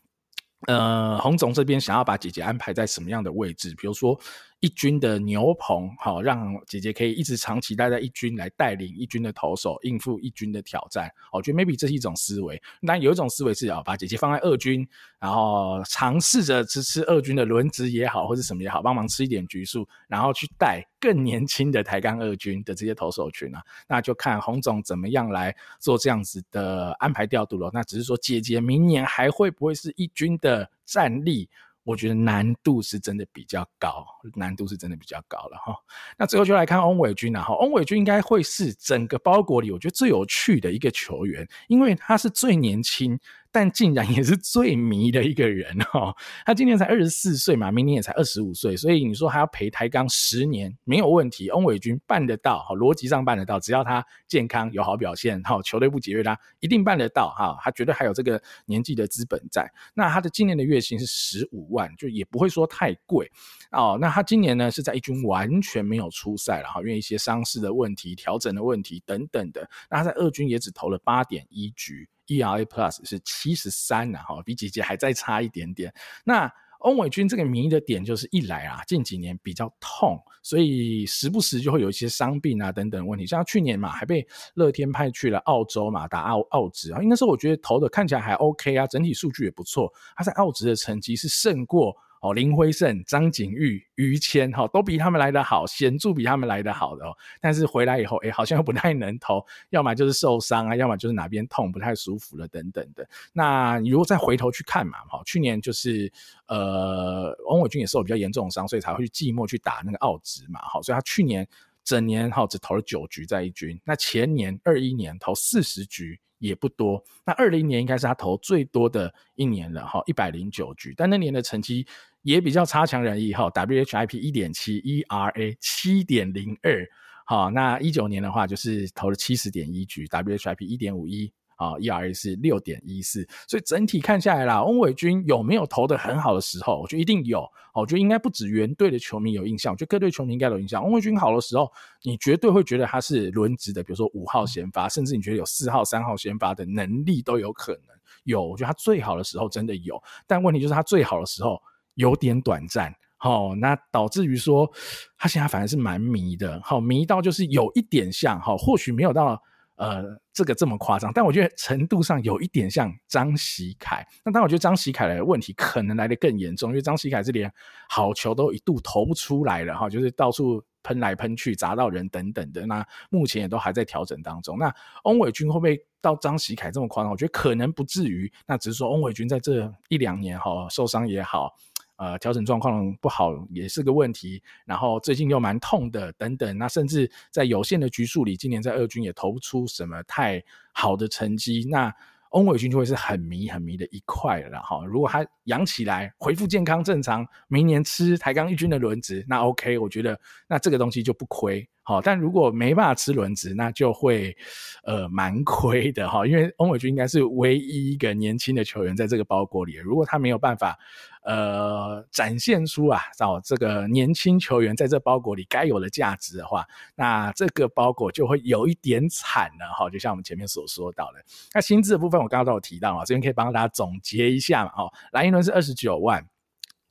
[0.67, 3.75] 呃，洪总这边想要把姐姐安排在什么样的位置？
[3.77, 4.19] 比如说。
[4.61, 11.09] 一军的牛棚，好让姐姐可以一直长期待在一军来带领一军的投手，应付一军的挑战。
[11.33, 12.61] 我觉得 maybe 这是一种思维。
[12.81, 14.87] 那有一种思维是啊，把姐姐放在二军，
[15.21, 23.63] 然后尝试着吃吃二军的轮值也好，或者什么也好，帮忙吃一点局数，然后去带更年轻的台钢二军的这些投手群啊。
[23.87, 27.71] 那就看洪总怎么样来做这样子的安排调度了。
[27.73, 31.49] 那只是说姐姐明年还会不会是一军的战力？
[31.89, 35.75] 我觉得难度是真的比较高，难度是真的比较高了哈。
[36.19, 43.19] 那最后就来看翁伟军了哈，翁伟军应该会是整个包裹里我觉得最有趣的一个球员，因为他是最年轻。
[43.51, 59.67] 但竟然也是最迷的一个人哦，他今年才二十四岁嘛，明年也才二十五岁，所以你说还要陪台钢十年没有问题，翁伟军办得到，哈，逻辑上办得到，只要他健康有好表现，哈，球队不解约他，一定办得到，哈，他绝对还有这个年纪的资本在。
[59.95, 63.31] 那他的今年的月薪是十五万，就也不会说太贵
[63.73, 63.97] 哦。
[64.01, 69.69] 那他今年呢是在一军完全没有出赛了，哈，因为一些伤势的问题、调整的问题等等的。
[69.91, 72.09] 那他在二军也只投了八点一局。
[72.29, 75.93] ERA Plus 是七十三啊，哈，比姐姐还再差一点点。
[76.25, 76.49] 那
[76.83, 83.27] 翁伟军这个迷的点就是一来啊，近几年比较痛，所以时不时就会有一些伤病啊等等问题。
[83.27, 89.93] 像去年嘛，还被乐天派去了澳洲嘛，打澳澳职啊，那时候我觉得投的看起来还 OK 啊，整体数据也不错。
[90.15, 91.97] 他在澳职的成绩是胜过。
[92.21, 97.17] 哦，林辉胜、张景玉、于谦，哈，都比他们来得好，显著比他们来得好的哦。
[97.41, 103.09] 但是回来以后，哎，好像又不太能投，要么就是受伤啊，要么就是哪边痛不太舒服了等等的。
[103.33, 106.13] 那你如果再回头去看嘛，哈，去年就是
[106.47, 111.47] 呃，翁伟军也受比较严重的伤，所以才会去季末去打那个澳职嘛，好，所以他去年。
[111.85, 121.87] 整年哈只投了九局在一军，那前年二一年投四十局也不多，那二零年应该是他投最多的一年了哈，一百零九局，但那年的成绩
[122.23, 126.87] 也比较差强人意哈，WHIP 一点七，ERA 七点零二，
[127.27, 131.33] 好，那一九年的话就是投了七十点一局，WHIP 一点五一。
[131.59, 136.81] 啊，ERA 是六点一四，所以整体看下来啦，翁伟军有没有投得很好的时候？
[136.81, 137.45] 我觉得一定有。
[137.75, 140.83] 我觉得应该不止原队的球迷有印象，我觉得各队球迷应该有印象。
[140.83, 141.71] 翁伟军好的时候，
[142.03, 148.45] 你绝对会觉得他是轮值的，比如说五号先发，甚至你觉得有四号、三号先发的能力都有可能有。
[148.45, 151.61] 我觉得他最好的时候真的有，但问题就是他最好的时候
[151.95, 152.93] 有点短暂。
[153.17, 154.69] 好，那导致于说
[155.17, 159.41] 他现在反而是蛮迷的，好迷到就是有一点像，好或许没有到。
[159.79, 164.05] 呃，这个这么夸张，但我觉得程度上有一点像张喜凯。
[164.25, 167.51] 那当然，我觉得张喜凯的问题可能来得更严重，因为张喜凯是连
[167.89, 172.67] 好球都一度投不出来了哈，就是到处喷来喷去，砸到人等等的。
[172.67, 174.59] 那目前也都还在调整当中。
[174.59, 177.13] 那翁伟军会不会到张喜凯这么夸张？
[177.13, 178.33] 我觉得可能不至于。
[178.47, 181.55] 那只是说翁伟军在这一两年哈受伤也好。
[181.99, 191.93] 呃，调整状况不好也是个问题，然后最近又蛮痛的等等，那甚至在有限的局数里，今年在二军也投不出什么太好的成绩，那
[192.31, 194.85] 翁伟军就会是很迷很迷的一块了哈。
[194.85, 201.69] 如果他养起来，恢复健康正常，明年吃台钢一军的轮值，那 OK，我觉得那这个东西就不亏。
[201.89, 204.37] 好，但如果没办法吃轮值，那就会
[204.85, 206.27] 呃蛮亏的哈。
[206.27, 210.79] 因为翁伟军应该是唯一一个年轻的球员在这个包裹里，如果他没有办法
[211.25, 216.63] 呃展现出啊，找这个年轻球员在这包裹里该有的价值的话，
[216.95, 219.89] 那这个包裹就会有一点惨了哈。
[219.89, 221.25] 就像我们前面所说到的，
[221.55, 224.73] 那薪资的部分我刚刚都有提到啊，这边可以帮大家总结一下嘛。
[224.77, 226.23] 哦，蓝寅伦是二十九万。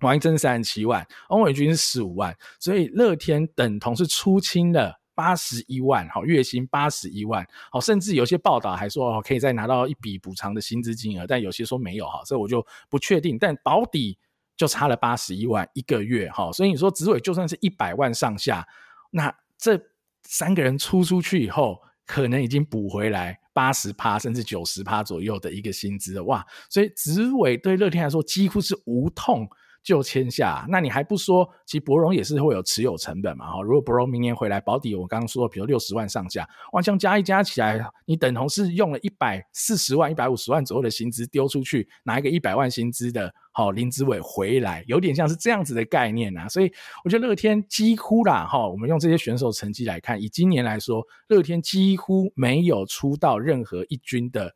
[0.01, 14.19] 王一正三十七万，翁伟军是十五万，所以乐天等同是出清了八十一万，好，月薪八十一万，好，甚至有些报道还说可以再拿到一笔补偿的薪资金额，但有些说没有哈，所以我就不确定，但保底
[14.55, 18.67] 就差了八十一万一个月哈，所以你说子伟就算是一百万上下，
[19.09, 19.81] 那这
[20.21, 29.49] 三个人出出去以后，可能已经补回来八十趴甚至九十趴左右的一个薪资了哇，所以子伟对乐天来说几乎是无痛。
[29.83, 33.61] 就签下，那你还不说，其实博荣也是会有持有成本嘛，哈。
[33.61, 46.49] 如果博荣明年回来保底，我刚刚说，比如六十万上下，哇，这样加一加起来，你等同是用了一百四十万、一百五十万左右的薪资丢出去，拿一个一百万薪资的，好林子伟回来，有点像是这样子的概念啊。
[46.49, 46.71] 所以
[47.05, 54.53] 我觉得乐天几乎啦，哈，我们用这些选手成绩来看，以今年来说，乐天几乎没有出到任何一军的。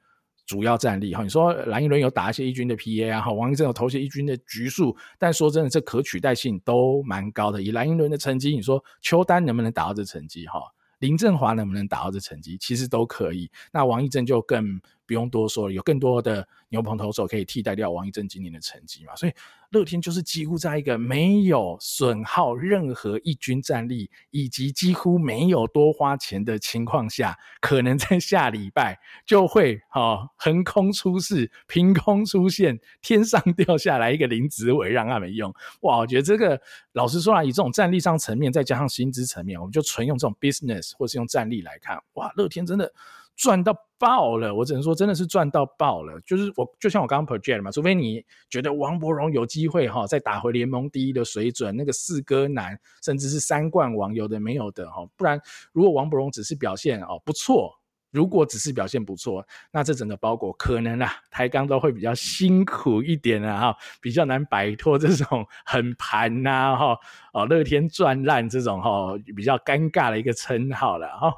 [0.51, 7.61] 主要战力哈，你说蓝一伦有打一些一军的 PA 啊，哈，王一正有投些一军的局数，但说真的，这可取代性都蛮高的。
[7.61, 10.59] 以蓝一伦的成绩，你说邱丹能不能达到这成绩哈？
[10.99, 12.57] 林振华能不能达到这成绩？
[12.57, 13.49] 其实都可以。
[13.71, 14.81] 那王一正就更
[15.11, 19.33] 不用多说了，有更多的牛棚投手可以替代掉王一正今年的成绩嘛，所以。
[19.71, 35.53] 乐天就是几乎在一个没有损耗任何一军战力，以及几乎没有多花钱的情况下，可能在下礼拜就会哈横空出世，凭空出现，天上掉下来一个林子伟让他们用。
[35.83, 42.93] 哇，我觉得这个老实说啊，以这种战力上层面，再加上薪资层面，我们就纯用这种 business 或是用战力来看，哇，乐天真的。
[43.37, 46.19] 赚到爆了，我只能说真的是赚到爆了。
[46.25, 55.39] 就是我就像我刚刚 project 嘛，除非你觉得王柏荣有机会哈，再打回联盟第一的水准，那个四哥男甚至是三冠王有的没有的哈，不然
[55.71, 57.77] 如果王柏荣只是表现哦不错。
[58.11, 66.97] 如果只是表现不错，那这整个包裹可能啊，抬杠都会比较辛苦一点啊，哈，比较难摆脱这种 很盘呐，哈，
[67.33, 71.33] 哦，乐天赚烂这种哈，比较尴尬的一个称号了，哈。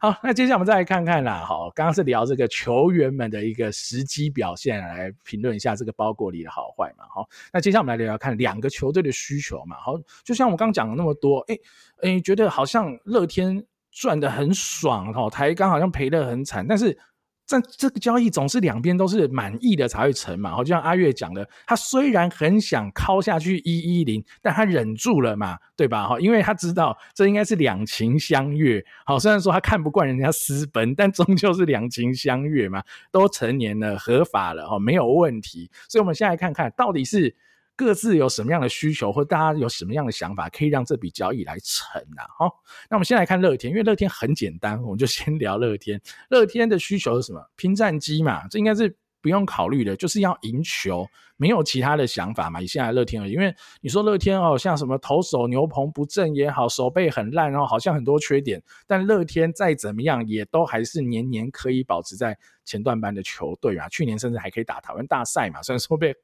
[0.00, 7.24] 好，那接下来我们再来看看啦，哈，刚刚是聊这个球员们的一个实际表现，来评论一下这个包裹里的好坏嘛，哈。
[7.52, 11.56] 那接下来我们来聊聊看两个球队的需求嘛，好，就像我刚刚讲了那么多，哎，
[12.02, 13.64] 哎，觉得好像乐天。
[13.92, 16.98] 赚得很爽哈，台钢好像赔得很惨，但是
[17.44, 20.56] 在这个交易总是两边都是满意的才会成嘛。
[20.56, 26.08] 就像阿月讲的，他虽然很想敲下去一一零，但他忍住了嘛，对吧？
[26.08, 28.82] 哈，因为他知道这应该是两情相悦。
[29.04, 35.70] 好，虽然说他看不惯人家私奔，但终究是两情相悦嘛，都成年了，合法了哈，没有问题。
[35.88, 37.36] 所以我们现在看看到底是。
[37.74, 42.28] 各自有什么样的需求，或大家有什么样的想法，可以让这笔交易来成啊？
[42.38, 46.00] 好，那我们先来看乐天，因为乐天很简单，我们就先聊乐天。
[46.28, 47.44] 乐天的需求是什么？
[47.56, 52.60] 拼战机嘛，这应该是不用考虑的，就是要赢球，没有其他的想法嘛。
[52.60, 63.88] 以现在乐天而已，因为你说乐天哦，像什么投手牛棚不正也好，手背很烂，然后好像很多缺点，但乐天再怎么样，也都还是年年可以保持在前段班的球队啊。
[63.88, 66.14] 去年甚至还可以打台湾大赛嘛，虽然说被。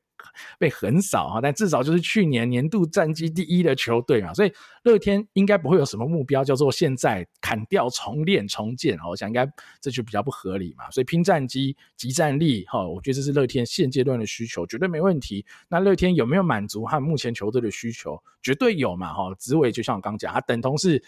[0.59, 4.53] 被横扫哈，但至少就是去年年度战绩第一的球队嘛，所以
[4.85, 9.47] 乐天应该不会有什么目标叫做现在砍掉重练重建，我想应该
[9.81, 10.91] 这就比较不合理嘛。
[10.91, 15.45] 所以拼战绩、集战力哈，我觉得这是乐天现阶段的需求，绝对没问题。
[15.69, 18.23] 那乐天有没有满足他目前球队的需求？
[18.43, 19.35] 绝对有嘛哈。
[19.39, 21.03] 子伟就像我刚讲，他等同是。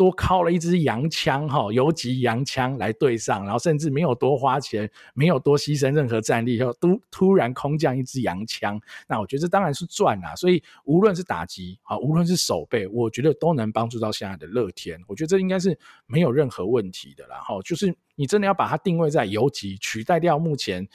[0.00, 10.34] 多靠了一支洋枪哈，游击洋枪来对上，然后甚至没有多花钱，没有多牺牲任何战力，就突突然空降一支洋枪，那我觉得这当然是赚啦。
[10.34, 14.98] 所以无论是打击啊，无论是守备，我觉得都能帮助到现在的乐天。
[15.06, 17.36] 我觉得这应该是没有任何问题的啦。
[17.40, 20.88] 哈，就是你真的要把它定位在游击，取代掉目前。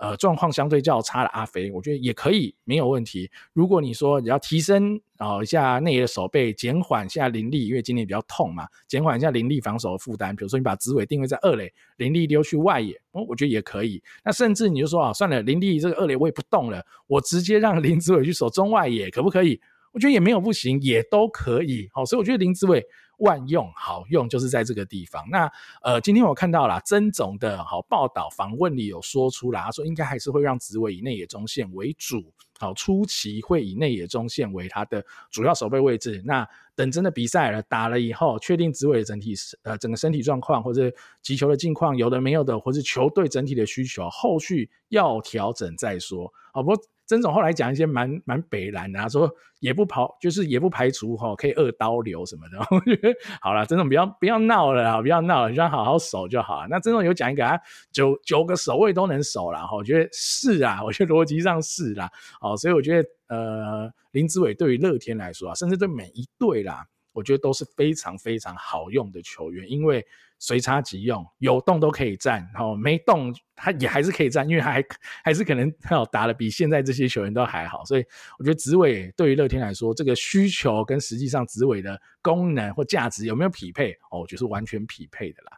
[0.00, 3.30] 呃，状况相对较差的阿飞，我觉得也可以没有问题。
[3.52, 10.34] 如果你说你要提升啊、一下内野的守备，减缓一下林立，因为今年比较痛嘛，减缓一下林立防守的负担。
[10.34, 14.02] 比如说你把子伟定位在二垒，林立丢去外野，哦，我觉得也可以。
[14.24, 19.60] 那甚至你就说啊，算了，林立这个二垒我也不动了，我直接让林子伟去守中外野，可不可以？
[19.92, 21.90] 我觉得也没有不行，也都可以。
[21.92, 22.82] 好，所以我觉得林子伟。
[23.20, 25.24] 万用好用就是在这个地方。
[25.30, 25.50] 那
[25.82, 36.22] 呃，今天我看到了曾总的好报道访问里有说出来，他说应该还是会让子伟以内野中线为主，好，初期会以内野中线为他的主要守备位置。
[36.26, 46.32] 那等真的比赛了打了以后，确定子伟整体呃整个身体状况或者击球的近况有的没有的，或是球队整体的需求，后续要调整再说。
[46.52, 46.82] 好，不过。
[47.10, 52.58] 曾总后来讲一些蛮蛮北烂的，他说也不跑，就是也不排除哈可以二刀流什么的。
[52.70, 56.68] 我觉得好了，曾总不要不要闹了啊，不要闹了，你让好好守就好。
[56.70, 57.58] 那曾总有讲一个啊，
[57.90, 62.08] 九九个守卫都能守了哈，我觉得是啊，我觉得逻辑上是啦。
[62.40, 70.06] 哦，所以我觉得呃林子伟对于乐天来说啊，甚至对每一队啦，我觉得都是非常非常好用的球员，因为。
[70.42, 74.84] 随插即用，有洞都可以站，然后没洞他也还是可以站，因为他还
[75.22, 75.70] 还是可能
[76.10, 78.04] 打的比现在这些球员都还好，所以
[78.38, 83.92] 我觉得紫伟对于乐天来说，这个需求跟实际上紫伟的功能或价值有没有匹配？
[84.10, 85.52] 哦，我觉得是完全匹配的啦。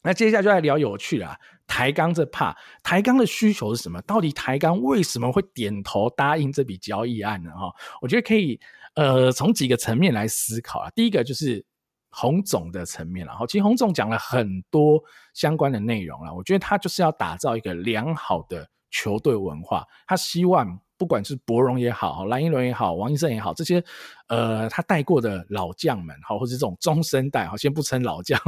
[0.00, 4.00] 那接下来就来聊有趣啦，台钢这 part，台钢的需求是什么？
[4.02, 7.50] 到底台钢为什么会点头答应这笔交易案呢？
[7.50, 8.60] 哈，我觉得可以
[8.94, 10.90] 呃从几个层面来思考啊。
[10.94, 11.66] 第一个就是。
[12.14, 15.02] 洪总的层面，然后其实洪总讲了很多
[15.34, 16.32] 相关的内容了。
[16.32, 19.84] 我觉得他就是要打造一个良好的球队文化。
[20.06, 23.82] 他希望不管是柏融也好，蓝寅伦也好，王医生也好，这些
[24.28, 28.40] 呃他带过的老将们，好，或者这种中生代，好，先不称老将，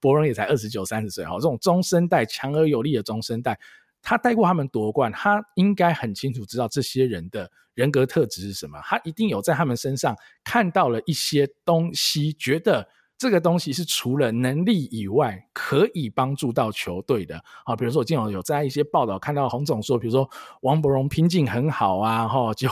[0.00, 3.56] 柏融也才二十九、三十岁，好，这种中生代强而有力的中生代，
[4.02, 8.80] 他带过他们夺冠，他应该很清楚知道这些人的人格特质是什么。
[8.82, 12.88] 他一定有在他们身上看到了一些东西，觉得。
[13.22, 17.76] 这个东西是除了能力以外，可以帮助到球队的啊。
[17.76, 20.28] 比如说，我今天有在一些报道看到洪总说，比如说
[20.62, 22.68] 王伯荣拼劲很好啊，哈，就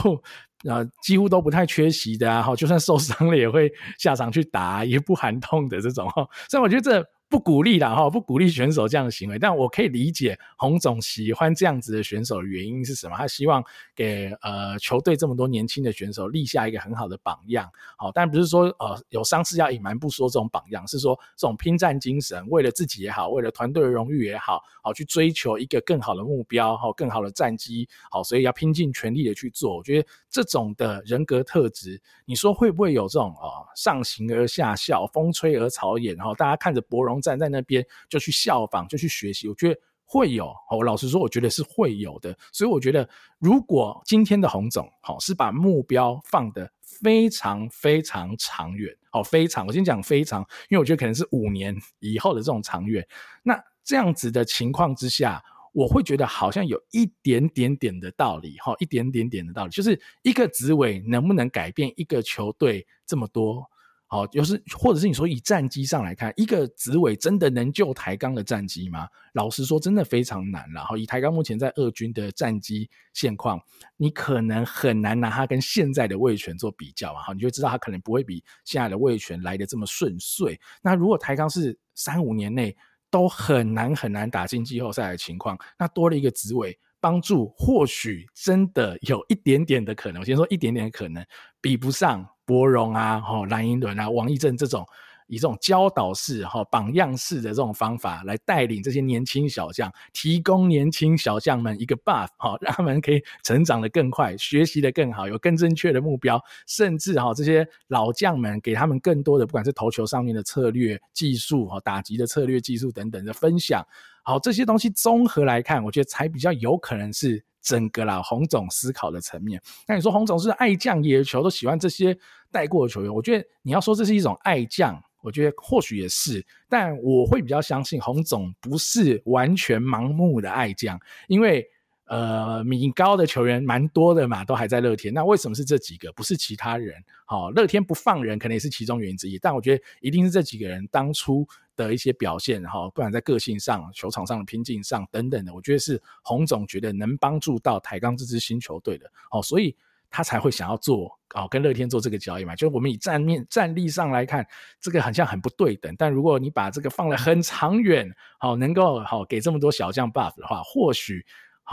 [0.65, 6.27] 呃几乎都不太缺席的啊，哈，就算受伤了也会下场去打，也不喊痛的这种哈。
[6.49, 7.07] 所以我觉得这。
[7.31, 13.15] 不鼓励啦哈，不鼓励选手这样的行为，但我可以理解洪总喜欢这样子的选手的原因是什么？
[13.15, 13.63] 他希望
[13.95, 17.71] 给呃球队这么多年轻的选手立下一个很好的榜样。
[17.97, 29.77] 好，但不是说呃有伤势要隐瞒不说这种榜样，是说这种拼战精神，为了自己也好，为了团队的荣誉也好，好去追求一个更好的目标，好更好的战绩，好，所以要拼尽全力的去做。
[29.77, 40.53] 我觉得这种的人格特质，你说会不会有这种啊、呃、上行而下效，风吹而草野，然后大家看着伯荣站在那边就去效仿，就去学习，我觉得会有。
[40.69, 42.37] 我老实说，我觉得是会有的。
[42.51, 43.07] 所以我觉得，
[43.39, 53.07] 如果今天的洪总好是把目标放得非常非常长远，好，非常，我先讲非常，因为我觉得可能是五年以后的这种长远。
[53.43, 55.41] 那这样子的情况之下，
[55.73, 63.65] 我会觉得好像有一点点点的道理，哈，一点点点的道理，就是一个职位能不能改变一个球队这么多。
[64.11, 69.07] 好，就是或者是你说以战机上来看，一个子伟真的能救台钢的战机吗？
[69.31, 70.81] 老实说，真的非常难了。
[70.81, 73.57] 然后以台钢目前在二军的战机现况，
[73.95, 77.23] 你可能很难拿它跟现在的味全做比较啊。
[77.23, 80.59] 好，你就知道它可能不会比现在的味全来得这么顺遂。
[80.81, 82.75] 那如果台钢是三五年内
[83.09, 90.21] 都很难很难打进季后赛的情况，那多了一个子伟帮助，或许真的有一点点的可能。
[90.21, 91.25] 我先说一点点可能，
[91.59, 92.25] 比不上。
[92.43, 94.85] 柏融啊，吼蓝寅伦啊，王溢正这种
[95.27, 113.81] 以这种教导式哈榜样式的这种方法来带领这些年轻小将，提供年轻小将们一个 buff 哈， 让他们可以成长得更快，学习得更好，有更正确的目标，甚至哈这些老将们给他们更多的不管是投球上面的策略、技术哈、打击的策略、技术等等的分享。
[114.23, 119.61] 好，这些东西综合来看，我觉得才比较有可能是整个啦洪总思考的层面。
[119.87, 122.17] 那你说洪总是爱将野球，都喜欢这些
[122.51, 125.01] 带过的球员，我觉得你要说这是一种爱将。
[125.23, 131.63] 我觉得或许也是，但我会比较相信洪总不是完全盲目的爱将，因为
[132.11, 135.13] 呃米高的球员蛮多的嘛，都还在乐天。
[135.13, 137.01] 那为什么是这几个，不是其他人？
[137.25, 139.39] 好、哦，乐天不放人，可能也是其中原因之一。
[139.39, 141.47] 但我觉得一定是这几个人当初
[141.77, 149.09] 的一些表现，哈、哦，不管在个性上、球场上的拼劲上等等的，我觉得是洪总觉得能帮助到台钢这支新球队的。
[149.31, 149.75] 哦，所以。
[150.13, 152.53] 他才会想要做哦，跟乐天做这个交易嘛。
[152.53, 154.45] 就是我们以战面战力上来看，
[154.81, 155.95] 这个好像很不对等。
[155.97, 161.25] 但如果你把这个放得很长远，好，能够好给这么多小将 buff 的话，或许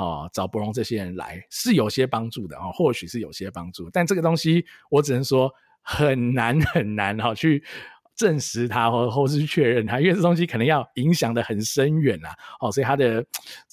[0.04, 3.90] 好找柏融这些人来是有些帮助的哦，或许是有些帮助。
[3.90, 7.64] 但这个东西我只能说很难很难哈去
[8.14, 12.30] 证实它，或或是确认它，因为这东西可能要影响的很深远啊。
[12.60, 13.26] 哦，所以它的这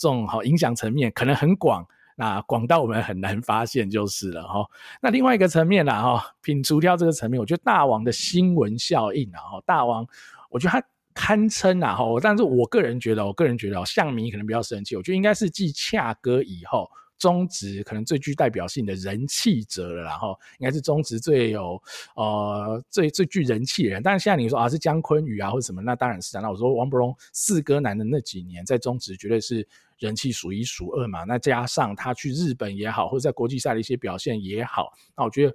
[0.08, 1.86] 种好影响层面可能很广。
[2.18, 4.66] 那广到我们很难发现就是了哈。
[5.02, 10.08] 那另外一个层面啦哈，品除掉这个层面，我觉得大王的新闻效应啊哈，大王
[10.50, 16.88] 我觉得他堪称啊哈，但是我个人觉得，我个人觉得，哦，向明可能比较生气，我觉得应该是继恰哥以后。
[17.18, 21.82] 中职可能最具代表性的人气者了，然后应该是中职最有
[22.18, 24.04] 呃最最具人气的人。
[24.04, 26.42] 但是现在你说啊是姜坤宇啊或者什么，那当然是啊。
[26.42, 29.66] 那我说王柏融四哥男的那几年在中职绝对是
[29.98, 31.24] 人气数一数二嘛。
[31.24, 35.54] 那加上他去日本也好，或者在国际赛的一些表现也好，那我觉得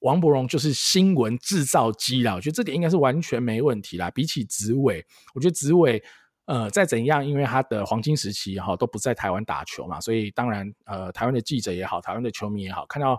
[0.00, 2.34] 王柏荣就是新闻制造机啦。
[2.34, 4.10] 我觉得这点应该是完全没问题啦。
[4.10, 6.02] 比起子伟，我觉得子伟。
[6.46, 13.16] 呃，再怎样，因为他的黄金时期哈都不在台湾打球嘛，所以当然，呃，台湾的记者也好，台湾的球迷也好，看到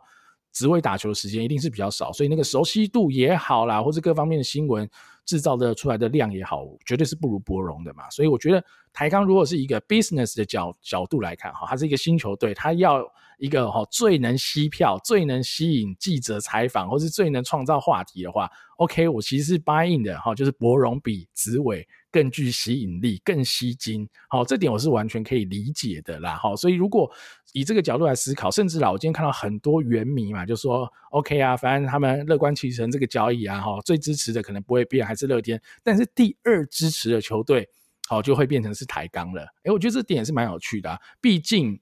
[0.51, 4.89] 子伟打球的时间一定是比较少，所以那个熟悉度也好啦，或者各方面的新闻
[5.23, 8.09] 制造的出来的量也好，绝对是不如柏荣的嘛。
[8.09, 8.61] 所以我觉得
[8.91, 13.01] 台钢如果是一个 business 的角角度来看哈，它是一个新球队，它要
[13.41, 21.87] 一个哈最能吸票、最能吸引记者采访，或是最能创造话题的话，OK，我其实是 buy in 的哈，就是柏融比子伟。
[22.13, 27.09] 更具吸引力，更吸睛，好，这点我是完全可以理解的啦，好，所以如果
[27.53, 37.65] 以这个角度来思考，甚至啦，我今天看到很多原迷嘛，就说 OK 啊，反正他们乐观其成这个交易啊，哈，最支持的可能不会变，还是乐天，但是第二支持的球队，
[38.09, 41.79] 好，就会变成是台钢了，诶，我觉得这点也是蛮有趣的啊，毕竟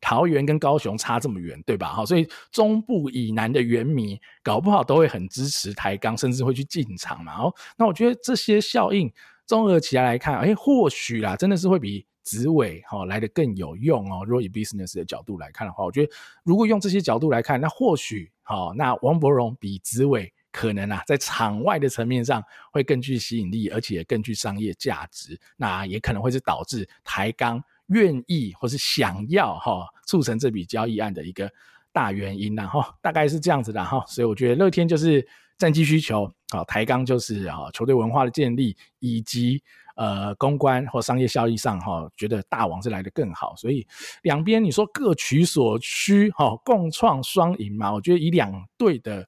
[0.00, 1.88] 桃园跟高雄差这么远，对吧？
[1.88, 9.12] 哈，所以中部以南的原迷搞不好都会很支持台钢，甚至会去进场嘛，哦，那我觉得这些效应。
[9.46, 14.22] 综合起来来看，哎，或许啦，真的是会比紫伟哈来得更有用哦。
[14.26, 16.12] 如果以 business 的角度来看的话，我觉得
[16.44, 25.40] 如果用这些角度来看，那或许哈，那王柏荣比紫伟可能啊，在场外的层面上会更具吸引力，而且更具商业价值。
[25.56, 27.58] 那也可能会是导致台钢
[27.88, 31.50] 愿意或是想要哈促成这笔交易案的一个
[31.92, 32.54] 大原因。
[32.54, 34.04] 然后大概是这样子的哈。
[34.06, 35.26] 所以我觉得乐天就是。
[35.58, 39.60] 战绩需求，好，台钢就是啊，球队文化的建立以及
[39.96, 43.84] 呃公关或商业效益上哈，觉得大王是来得更好，所以
[44.22, 47.92] 两边你说各取所需哈，共创双赢嘛？
[47.92, 49.26] 我觉得以两队的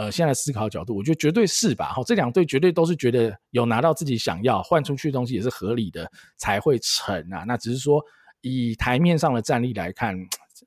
[0.00, 1.92] 呃现在思考角度，我觉得绝对是吧？
[1.92, 7.44] 哈，这两队绝对都是觉得有拿到自己想要换出去的东西也是合理的才会成啊。
[7.46, 8.02] 那只是说
[8.40, 10.16] 以台面上的战力来看。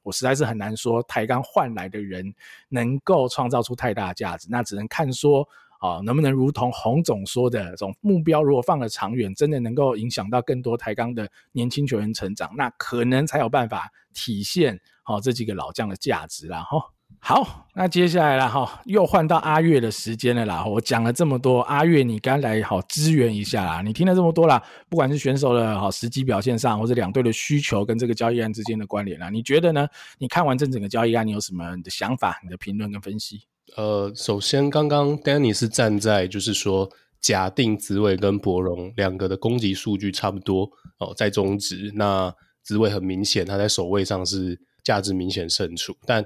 [0.02, 2.34] 我实在是很难说台钢换来的人
[2.68, 5.48] 能够创造出太大价值，那只能看说
[5.80, 16.92] 啊，能不能如同洪总说的这种目标，如果放得长远，真的能够影响到更多台钢的年轻球员成长，那可能才有办法体现好这几个老将的价值啦哈。
[17.20, 20.66] 好，那接下来了哈，又换到阿月的时间了啦。
[20.66, 23.82] 我讲了这么多，阿月你刚来好支援一下啦。
[23.82, 29.88] 你听了这么多啦，不管是选手的好实际表现上，或者两队的需求跟这个交易案之间的关联啦，你觉得呢？
[30.18, 33.42] 你看完这整个交易案，你有什么你的想法、你的评论跟分析？
[33.78, 36.90] 呃，首先刚刚 Danny 是站在就是说，
[37.22, 46.24] 假定紫伟跟柏荣两个的攻击数据差不多哦，在中值，那紫伟很明显他在守卫上是价值明显胜出，但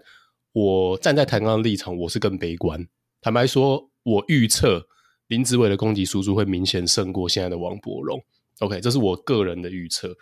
[0.60, 2.84] 我站在台钢的立场，我是更悲观。
[3.22, 4.88] 坦白说，我预测
[5.28, 8.20] 林子伟的攻击输出会明显胜过现在的王柏荣。
[8.62, 10.16] OK，这是我个人的预测。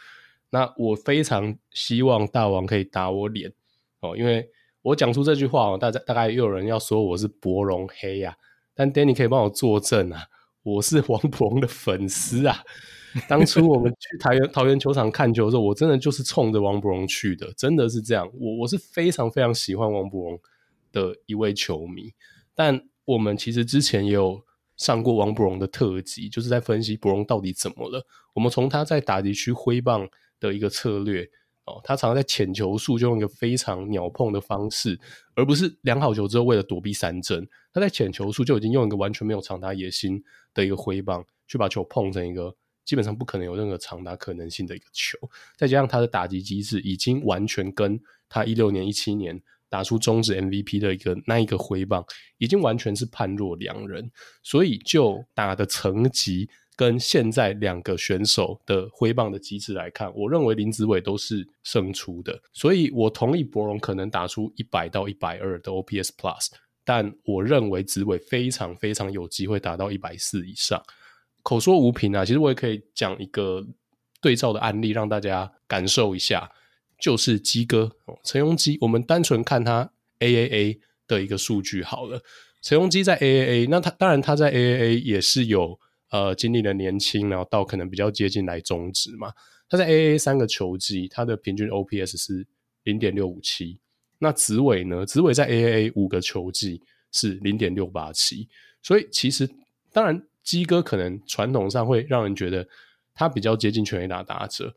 [0.49, 3.49] 那我非常希望大王可以打我脸
[4.01, 4.45] 哦，因为
[4.81, 8.35] 我讲出这句话，大家大概又有人要说我是柏荣黑呀、
[8.73, 10.25] 但 Danny 可以帮我作证啊，
[10.63, 12.61] 我是王柏荣的粉丝啊。
[13.29, 18.29] 当初我们去桃园桃园球场看球的时候，我真的就是冲着王柏荣去的，真的是这样。
[18.33, 20.39] 我我是非常非常喜欢王柏荣
[20.91, 22.11] 的一位球迷。
[22.53, 24.43] 但我们其实之前也有
[24.75, 28.05] 上过王柏荣的特辑，就是在分析柏荣到底怎么了。
[28.33, 30.05] 我们从他在打击区挥棒
[30.39, 31.23] 的一个策略
[31.63, 34.99] 哦，他常常在浅球数就用一个非常鸟碰的方式，
[35.35, 40.21] 而不是量好球之后为了躲避三振，他在浅球数就已经用一个完全没有长打野心
[40.53, 42.53] 的一个挥棒去把球碰成一个。
[42.85, 45.17] 基本上不可能有任何长达可能性的一个球，
[45.57, 52.05] 再加上他的打击机制已经完全跟他一六年、一七年打出中止 MVP 的一个那一个挥棒，
[52.37, 54.09] 已经完全是判若两人。
[54.43, 62.39] 所以就打的层级跟现在两个选手的挥棒的机制来看，我认为林子伟都是胜出的。
[62.53, 66.47] 所以我同意柏融可能打出一百到一百二的 OPS Plus，
[66.83, 70.81] 但我认为子伟非常非常有机会达到一百四以上。
[71.45, 73.63] 口说无凭啊，其实我也可以讲一个
[74.19, 76.51] 对照的案例，让大家感受一下，
[76.99, 82.19] 就是基哥陈鏞基，我们单纯看他 AAA 的一个数据好了。
[82.63, 85.79] 陈鏞基在 AAA，那他当然他在 AAA 也是有
[86.09, 89.31] 呃经历了年轻，然后到可能比较接近来中职嘛。
[89.69, 92.47] 他在 AAA 三个球季，他的平均 OPS 是
[92.85, 93.79] 零点六五七。
[94.17, 95.05] 那子伟呢？
[95.05, 96.81] 子伟在 AAA 五个球季
[97.11, 98.49] 是零点六八七。
[98.81, 99.47] 所以其实
[99.93, 100.25] 当然。
[100.45, 102.65] 基哥可能传统上会让人觉得
[103.13, 104.73] 他比较接近全垒打打者，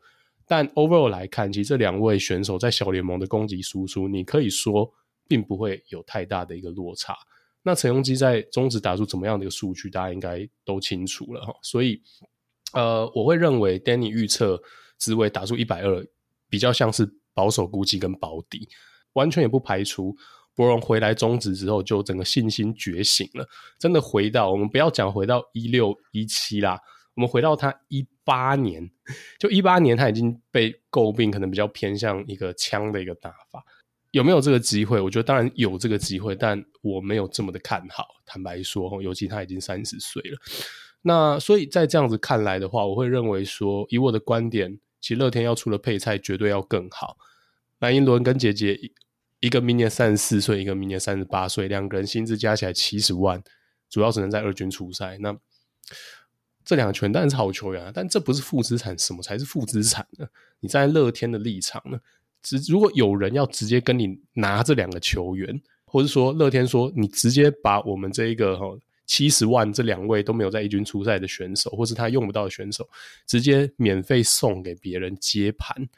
[0.47, 4.91] 但 overall 来看，其实这两位选手在小联盟的攻击输出，你可以说
[5.27, 7.15] 并不会有太大的一个落差。
[7.61, 11.53] 那陈鏞基在中职打出怎么样的一个数据，大家应该都清楚了哈。
[11.61, 12.01] 所以，
[12.73, 14.59] 呃，我会认为 Danny 预测
[14.97, 16.03] 职位打出一百二，
[16.49, 18.67] 比较像是保守估计跟保底，
[19.13, 20.15] 完全也不排除。
[20.59, 23.47] 柏融回来中职之后，就整个信心觉醒了，
[23.77, 26.77] 真的回到我们不要讲回到一六一七啦，
[27.15, 28.91] 我们回到他一八年，
[29.39, 33.63] 就一八年他已经被诟病，可能比较偏向一个枪的一个打法，
[34.11, 34.99] 有没有这个机会？
[34.99, 38.05] 我觉得当然有这个机会，但我没有这么的看好。
[38.25, 40.37] 坦白说，尤其他已经三十岁了，
[41.03, 47.15] 那所以在这样子看来的话，我会认为说，以我的观点，其实乐天要出的配菜绝对要更好。
[47.79, 48.77] 蓝寅伦跟杰杰。
[49.39, 53.41] 一个明年三十四岁，一个明年三十八岁，两个人薪资加起来七十万，
[53.89, 55.17] 主要只能在二军出赛。
[55.19, 55.35] 那
[56.65, 60.27] 这两个全当然是好球员啊，但这不是负资产，什么才是负资产呢？
[60.59, 61.99] 你在乐天的立场呢？
[62.41, 72.87] 只如果有人要直接跟你拿这两个球员，或者说乐天说你直接把我们这一个哈七十万这两位都没有在一军出赛的选手，或是他用不到的选手，
[73.25, 75.89] 直接免费送给别人接盘，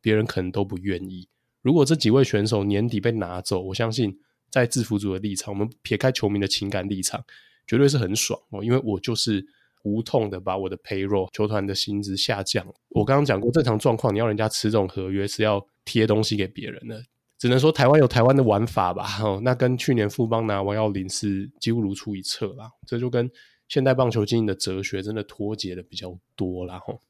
[0.00, 1.28] 别人可能都不愿意。
[1.62, 4.18] 如果这几位选手年底被拿走，我相信
[4.50, 7.22] 在制服组的立场，我们撇开球迷的情感立场，
[7.66, 9.46] 绝对是很爽哦，因为我就是
[9.82, 12.66] 无痛的把我的 payroll 球团的薪资下降。
[12.88, 17.02] 我刚刚讲过，正常状况你要人家吃这种合约是要贴东西给别人的，
[17.38, 19.06] 只能说台湾有台湾的玩法吧。
[19.22, 22.70] 哦，那跟去年富邦拿王跃霖是几乎如出一辙啦。
[22.86, 23.30] 这就跟
[23.68, 26.78] 现代棒球经营的哲学真的脱节的比较多啦。
[26.78, 27.00] 吼。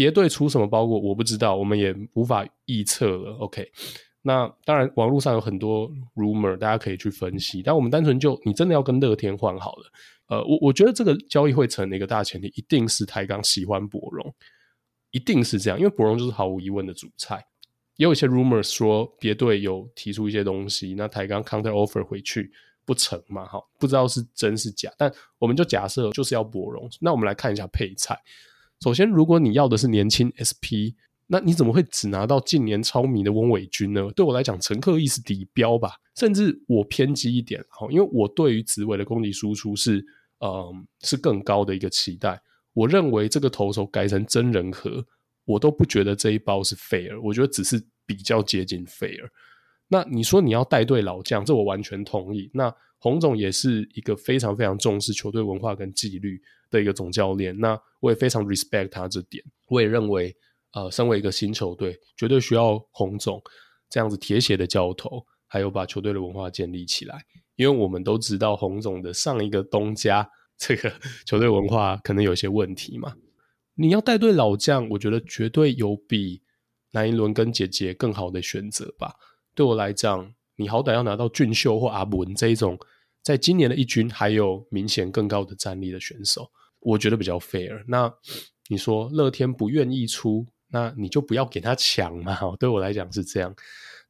[0.00, 3.36] 别队出什么包裹我不知道，我们也无法预测了。
[3.36, 3.70] OK，
[4.22, 7.62] 那当然网络上有很多 rumor，大家可以去分析。
[7.62, 9.92] 但我们单纯就你真的要跟乐天换好了，
[10.28, 14.34] 呃，我我觉得这个交易会成的一个大前提，一定是台钢喜欢柏融，
[15.10, 17.44] 一定是这样，因为柏融就是毫无疑问的主菜。
[17.96, 22.50] 也有一些 rumor 说别队有提出一些东西，那台钢 counter offer 回去
[22.86, 23.44] 不成嘛？
[23.44, 26.88] 哈，不知道是真是假，但我们就假设就是要柏融。
[27.02, 28.18] 那我们来看一下配菜。
[28.82, 34.10] 首先，如果你要的是年轻 SP，那你怎么会只拿到近年超迷的翁伟君呢？
[34.16, 35.92] 对我来讲，陈克义是底标吧。
[36.16, 40.04] 甚至我偏激一点，因为我对于紫伟的攻击输出是，
[40.40, 42.40] 嗯，是更高的一个期待。
[42.72, 45.04] 我认为这个投手改成真人和，
[45.44, 49.28] 我都不觉得这一包是 fair，我觉得只是比较接近 fair。
[49.88, 52.50] 那你说你要带队老将，这我完全同意。
[52.54, 56.40] 那洪总也是一个非常非常重视球队文化跟纪律
[56.70, 59.42] 的一个总教练，那我也非常 respect 他这点。
[59.66, 60.34] 我也认为，
[60.72, 63.42] 呃，身为一个新球队，绝对需要洪总
[63.88, 67.24] 这样子铁血的教头，还有把球队的文化建立起来。
[67.56, 70.92] 因为我们都知道，洪总的上一个东家这个
[71.26, 73.14] 球队文化可能有些问题嘛。
[73.74, 76.42] 你要带队老将，我觉得绝对有比
[76.92, 79.14] 蓝寅伦跟杰杰更好的选择吧。
[79.54, 82.78] 对我来讲，你好歹要拿到俊秀或阿文这一种。
[83.22, 86.50] 在今年的一军还有明显更高的战力的选手，
[86.80, 87.84] 我觉得比较 fair。
[87.86, 88.12] 那
[88.68, 92.38] 你说乐天不愿意出，那你就不要给他抢嘛。
[92.58, 93.54] 对我来讲是这样。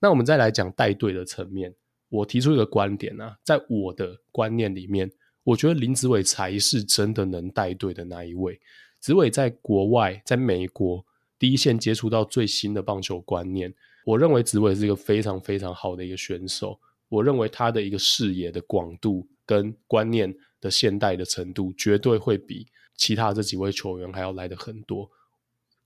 [0.01, 1.75] 那我们再来讲带队的层面，
[2.09, 5.11] 我提出一个观点啊，在我的观念里面，
[5.45, 8.61] 我觉得林子伟才是真的能带队的那一位。
[8.99, 11.05] 子伟在国外，在美国
[11.39, 13.73] 第一线接触到最新的棒球观念，
[14.05, 16.79] 我认为子伟是一个非常非常好的一个选手。
[17.09, 25.11] 我认为他的一个视野的广度跟观念的现代的程度，绝对会比其他这几位球员还要来得很多。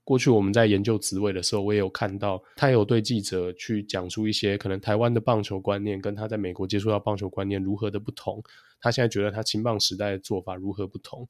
[0.03, 8.43] 过去我们在研究职位的时候，我也有看到他有对记者去讲出一些可能台湾的棒球观念跟他在美国接触到棒球观念如何的不同。
[8.79, 11.27] 他现在觉得他青棒时代的做法如何不同。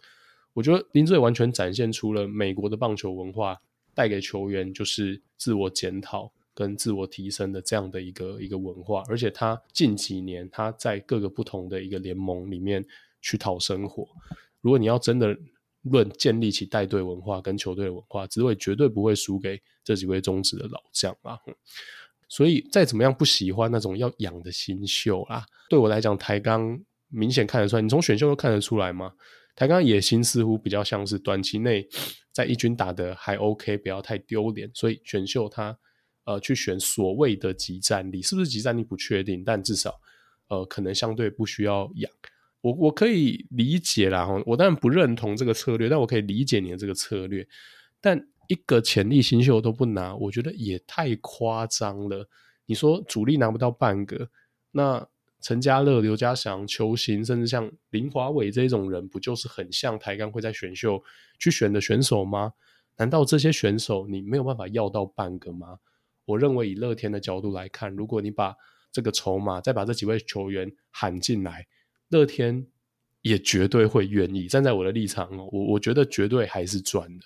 [0.52, 3.58] 我觉得林志伟完全展现出了美国的棒球文化
[3.94, 12.86] 带给球员就是自我检讨跟自我提升的这样的一个一个文化，而且他近几年他在各个不同的一个联盟里面
[13.26, 14.08] 去讨生活。
[14.62, 15.36] 如果你要真的
[15.82, 21.38] 论建立起带队文化跟球队文化，子伟绝对不会输给这几位中职的老将啊！
[22.28, 29.14] 所以再怎么样不喜欢那种要养的新秀啊，对我来讲，台钢明显看得出来，你从选秀都看得出来吗？
[29.56, 31.88] 台钢野心似乎比较像是短期内
[32.32, 35.78] 在一军打得还 OK，不要太丢脸，所以选秀他
[36.26, 39.94] 呃去选所谓的即战力，是不是即战力不确定，但至少
[40.48, 42.12] 呃可能相对不需要养。
[42.66, 47.48] 我我可以理解啦，我当然不认同这个策略，但我可以理解你的这个策略。
[48.02, 52.28] 但一个潜力新秀都不拿，我觉得也太夸张了。
[52.66, 54.28] 你说主力拿不到半个，
[54.72, 55.08] 那
[55.42, 61.04] 陈家乐、刘家祥、球星，甚至像林华伟这种人，不就是很像台钢会在选秀
[61.38, 62.54] 去选的选手吗？
[62.98, 65.78] 难道这些选手你没有办法要到半个吗？
[66.26, 68.56] 我认为以乐天的角度来看，如果你把
[68.92, 71.68] 这个筹码再把这几位球员喊进来。
[72.10, 72.68] 乐天
[73.22, 77.26] 也绝对会愿意站在我的立场，我我觉得绝对还是赚的。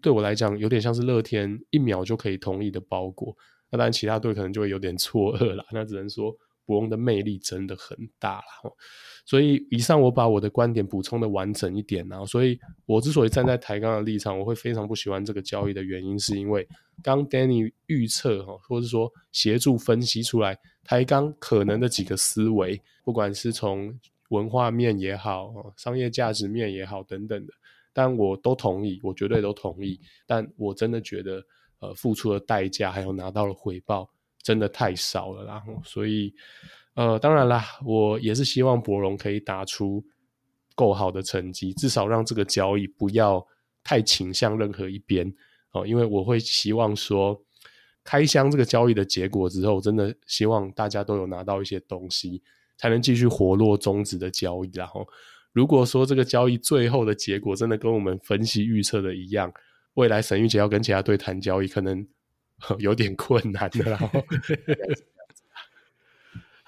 [0.00, 3.36] 对我来讲，有点像是乐天一秒就可以同意的包裹。
[3.70, 5.64] 那当然，其他队可能就会有点错愕了。
[5.72, 6.34] 那只能说
[6.66, 8.76] 博翁的魅力真的很大了。
[9.24, 12.24] 所以，以上我把我的观点补充的完整一点啊。
[12.26, 16.66] 所以我之所以站在台钢的立场，我会非常不喜欢这个交易的原因，是因为
[17.02, 22.80] 刚 Danny 预测哈，或者说协助分析出来台钢可能的几个思维。
[23.04, 27.52] 不管是从文化面也好，商业价值面也好，等等的，
[27.92, 30.00] 但我都同意，我绝对都同意。
[30.26, 31.44] 但我真的觉得，
[31.80, 34.08] 呃，付出的代价还有拿到的回报，
[34.42, 35.44] 真的太少了。
[35.44, 36.32] 然后，所以，
[36.94, 40.02] 呃，当然啦，我也是希望博龙可以打出
[40.74, 43.44] 够好的成绩，至少让这个交易不要
[43.82, 45.30] 太倾向任何一边
[45.72, 45.86] 哦。
[45.86, 47.38] 因为我会希望说，
[48.04, 52.42] 开箱这个交易的结果之后，真的希望大家都有拿到一些东西。
[52.78, 55.06] 才能继续活络中止的交易，然后
[55.52, 59.52] 如果说这个交易最后的结果真的跟我们分析预测的一样，
[59.94, 62.04] 未来沈玉杰要跟其他队谈交易，可能
[62.80, 63.88] 有点困难的。
[63.88, 64.08] 然 后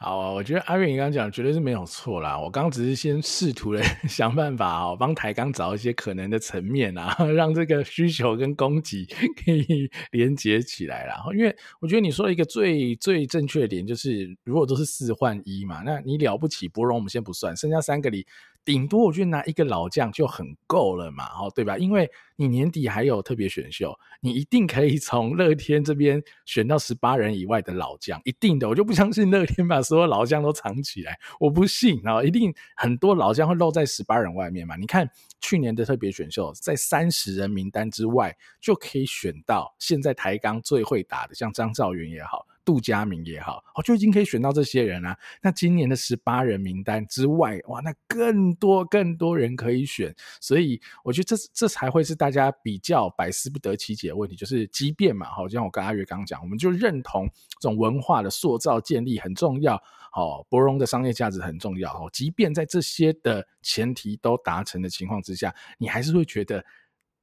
[0.05, 2.39] 好啊，我觉得阿瑞你刚刚讲绝对是没有错啦。
[2.39, 11.25] 我刚刚只是先试图的 想办法哦，帮台钢找一些可能的层面啊， 让这个需求跟供给可以连接起来啦。
[11.35, 18.27] 因为我觉得你说一个最最正确的点就是，如果都是四换一嘛，那你了不起，博荣我们先不算，剩下三个里。
[18.65, 21.77] 顶多我觉得拿一个老将就很够了嘛，哦，对吧？
[21.77, 28.69] 因为你年底还有特别选秀，你一定可以从乐天这边选到十八人以外的老将，一定的。
[28.69, 34.77] 我就不相信乐天把所有老将都藏起来，我不信啊，一定很多老将会漏在十八人外面嘛。
[34.77, 35.09] 你看
[35.41, 42.47] 去年的特别选秀，在三十人名单之外就可以选到现在台钢最会打的，像张兆元也好。
[42.65, 45.17] 杜佳明也好，哦，就已经可以选到这些人啊。
[45.43, 50.15] 那今年的十八人名单之外，哇，那更多更多人可以选。
[50.41, 54.35] 所以我觉得这这才会是大家比较百思不得其解的问题。
[54.35, 57.29] 就是即便嘛，好，就像我跟阿月刚讲，我们就认同
[57.61, 59.77] 这种文化的塑造建立很重要。
[60.15, 61.93] 哦，博荣的商业价值很重要。
[61.93, 66.65] 哦，即便在这些的前提都达成的情况之下，你还是会觉得。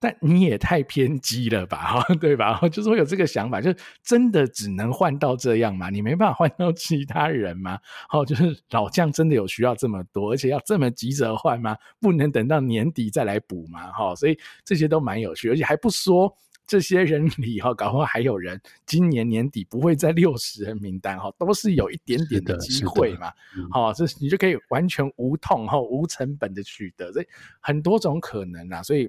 [0.04, 2.60] 但你也太偏激了吧，哈 对吧？
[2.70, 5.92] 就是会有这个想法，就是真的只能换到这样吗？
[5.92, 7.78] 你没办法换到其他人吗？
[8.12, 11.78] 哦，就是老将真的有需要这么多，而且要这么急着换吗？
[12.00, 13.92] 不能等到年底再来补吗？
[13.92, 14.36] 哈，所以
[14.66, 16.36] 这些都蛮有趣，而且还不说
[16.66, 23.32] 这些人里哈，搞不好还有人今年年底不会在六十人名单哈，都是有一点点的机会嘛。
[23.70, 27.26] 好，这你就可以完全无痛哈、无成本的取得，所以
[27.60, 29.08] 很多种可能啊，所以。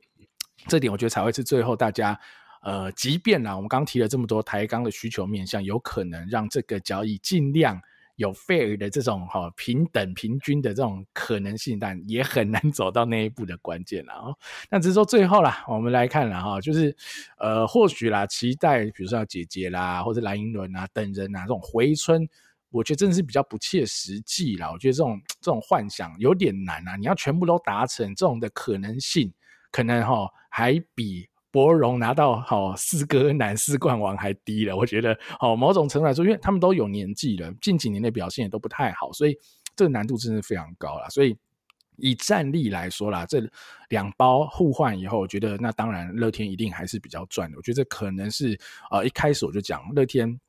[0.69, 2.19] 这点我觉得才会是最后大家，
[2.63, 7.81] 呃，即便呢，我们刚提了这么多台钢的需求面向，有可能让这个交易尽量
[8.17, 14.37] 有 fair 的这种哈、平等平均的这种可能性，但也很难走到那一步的关键了哦。
[14.71, 16.95] 那只是说最后啦，我们来看了哈，就是
[17.39, 22.29] 呃，或许啦，期待比如说要姐姐啦，或者蓝寅伦啊等人啊，这种回春。
[22.71, 24.71] 我觉得真的是比较不切实际啦。
[24.73, 29.31] 我觉得这种这种幻想有点难啊，你要全部都达成，这种的可能性
[29.71, 34.77] 可能哈还比柏融拿到好四哥男四冠王还低了。
[34.77, 39.37] 我觉得好某种程度来说，因为他们都有年纪了，近几年的表现也都不太好，所以
[39.75, 41.09] 这个难度真的非常高了。
[41.11, 41.37] 所以。
[41.99, 43.47] 以战力来说啦，这
[43.91, 47.57] 两包互换以后，我觉得那当然乐天一定还是比较赚的。
[47.57, 48.59] 我觉得这可能是
[48.91, 50.41] 呃一开始我就讲乐天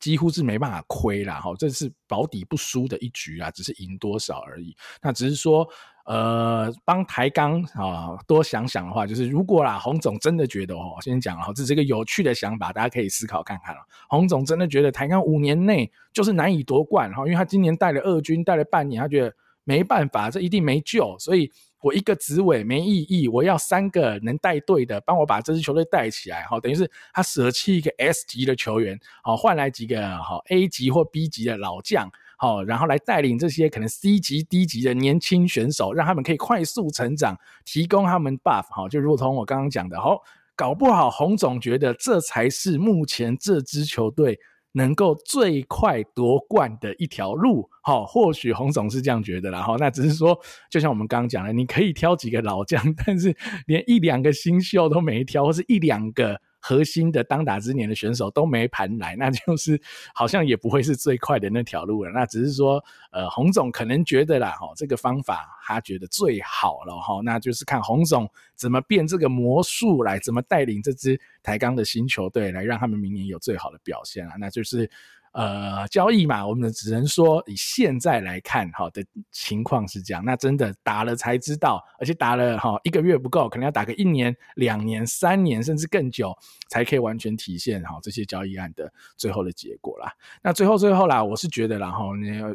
[0.00, 4.76] 几乎是没办法亏啦，哈，这是保底不输的一局啊，只是赢多少而已。
[5.00, 5.66] 那只是说
[6.04, 13.80] 呃帮台钢啊多想想的话，就是如果啦洪总真的觉得哦，先讲了，这是一个有趣的想法，大家可以思考看看了。
[14.08, 19.34] 洪总真的觉得台钢五年内就是难以夺冠哈，因为他今年带了二军带了半年，他觉得。
[19.64, 21.48] 没办法，这一定没救，所以
[21.80, 32.10] 我一个职位没意义，我要三个能带队的，帮我把这支球队带起来，好，等于是他舍弃一个 S 级的球员，好，换来几个好 A 级或 B 级的老将，
[32.42, 40.18] 好，然后来带领这些可能 C 级、D 级的年轻选手，让他们可以快速成长，提供他们 buff，好，就如同我刚刚讲的，好，
[40.56, 44.40] 搞不好洪总觉得这才是目前这支球队。
[44.74, 50.36] 能够最快夺冠的一条路，好，或许洪总是这样觉得啦，好，那只是说，
[50.70, 53.36] 就像我们刚刚讲的，你可以挑几个老将， 但是
[53.66, 56.40] 连一两个新秀都没挑，或是一两个。
[56.62, 59.78] 核心的当打之年的选手都没盘来， 那就是
[60.14, 62.10] 好像也不会是最快的那条路了。
[62.12, 74.88] 那只是说，呃，洪总可能觉得啦，哈，这个方法他觉得最好了，哈，那就是看洪总怎么变这个魔术来，怎么带领这支台钢的新球队来让他们明年有最好的表现啊，那就是。
[75.32, 80.22] 呃，交易嘛，我们只能说以现在来看，好的情况是这样。
[80.24, 86.36] 那真的打了才知道，而且打了哈一个月不够，可能要打个一年、两年、三年，甚至更久，
[86.68, 90.12] 才可以完全体现哈这些交易案的最后的结果啦。
[90.42, 92.04] 那最后最后啦，我是觉得啦哈，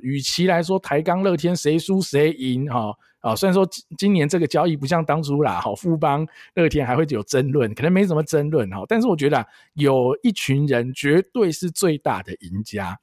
[0.02, 2.96] 与其来说台钢乐天谁输谁赢哈。
[3.28, 3.68] 啊，虽然说
[3.98, 12.98] 今年这个交易不像当初啦，好富邦乐天还会有争论，可能没什么争论哈，但是我觉得有一群人绝对是最大的赢家，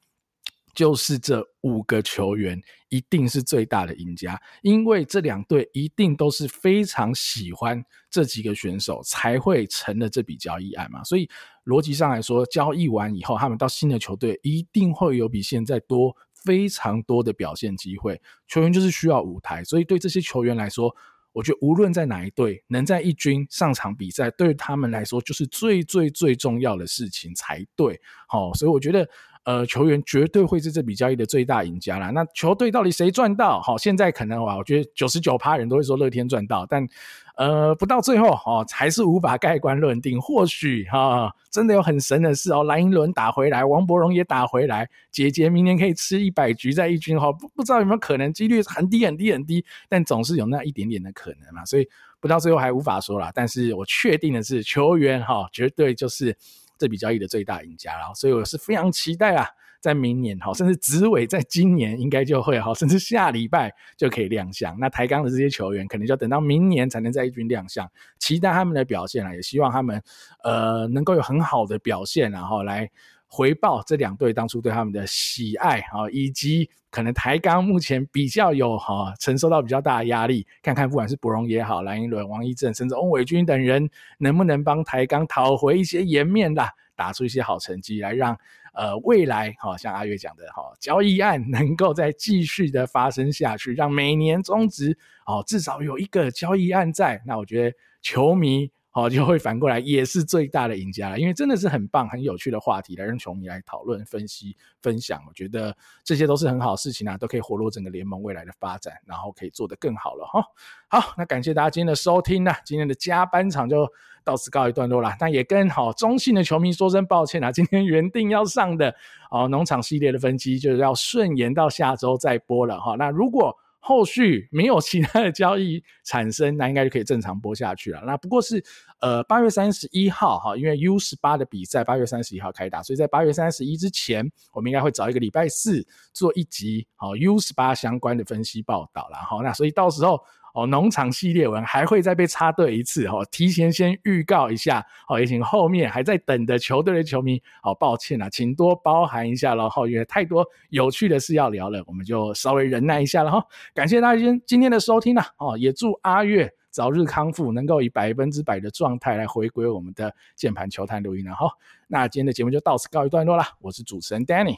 [0.73, 2.59] 就是这五个球员
[2.89, 11.29] 一定是最大的赢家，因为这两队一定都是非常喜欢这几个选手，才会成了这笔交易案嘛，所以
[11.65, 16.15] 逻辑上来说，交易完以后，他们到新的球队一定会有比现在多。
[16.45, 20.95] 非常多的表现机会，球员就是需要舞台，所以对这些球员来说，
[21.33, 27.99] 我觉得无论在哪一队，能在一军上场比赛，对他们来说就是最最最重要的事情才对。
[28.27, 29.09] 好，所以我觉得。
[29.45, 32.09] 呃，球员绝对会是这笔交易的最大赢家啦。
[32.09, 33.61] 那球队到底谁赚到？
[33.61, 36.87] 好，现在可能啊，我觉得九十九趴人都会说乐天赚到，但
[37.35, 40.19] 呃，不到最后哦，还是无法盖棺论定。
[40.19, 51.63] 或许哈，真的有很神的事哦，蓝寅伦打回来，王柏荣也打回来，姐姐明年可以吃一百局在一军哈，不不知道有没有可能，几率很低很低很低，但总是有那一点点的可能嘛。
[51.65, 51.87] 所以
[52.19, 53.31] 不到最后还无法说啦。
[53.35, 56.35] 但是我确定的是，球员哈，绝对就是。
[56.77, 59.47] 这笔交易的最大赢家，然后所以我是非常期待啊，
[59.79, 64.77] 在明年哈，甚至紫伟在今年应该就会哈，甚至下礼拜就可以亮相。
[64.79, 70.01] 那台钢的这些球员可能就要等到明年才能在一军亮相，期待他们的表现啊，也希望他们
[70.43, 72.89] 呃能够有很好的表现，然后来。
[73.35, 88.37] 回报这两队当初对他们的喜爱啊，以及可能台钢目前比较有哈承受到比较大的压力，看看不管是柏融也好，蓝寅伦、王一正，甚至翁伟军等人，能不能帮台钢讨回一些颜面啦，打出一些好成绩来让
[88.73, 98.71] 呃未来哈像阿月讲的哈交易案能够再继续的发生下去，让每年中职哦至少有一个交易案在，那我觉得球迷。
[98.95, 105.21] 好，就会反过来也是最大的赢家了，因为真的是很棒、很有趣的话题来让球迷来讨论、分析、分享。
[105.27, 110.41] 我觉得这些都是很好事情啊，都可以活络整个联盟未来的发展，然后可以做得更好了哈。
[110.87, 113.85] 好，那感谢大家今天的收听啊，今天的加班场就
[114.23, 115.13] 到此告一段落了。
[115.19, 118.95] 但也跟好中信的球迷说声抱歉啊，今天原定要上的
[119.29, 122.95] 哦农场系列的分析就是要顺延到下周再播了哈。
[122.95, 123.53] 那如果
[123.87, 128.01] 后续没有其他的交易产生，那应该就可以正常播下去了。
[128.03, 128.63] 那不过是
[128.99, 139.17] 呃八月三十一号哈，因为 U 十八的比赛八月三十一号开打，所以在八月三十一之前，我们应该会找一个礼拜四做一集好 U 十八相关的分析报道了。
[139.17, 140.19] 好，那所以到时候。
[140.55, 153.45] 哦，农场系列文还会再被插队一次哦，提前先预告一下哦，也请后面还在等的球队的球迷，哦抱歉啊，请多包涵一下了哈，因为太多有趣的事要聊了，我们就稍微忍耐一下了哈。
[153.73, 161.49] 感谢大家今今天的收听呐，哦，也祝阿月早日康复，能够以百分之百的状态来回归我们的键盘球探录音了哈。
[161.87, 164.57] 那今天的节目就到此告一段落了，我是主持人 Danny。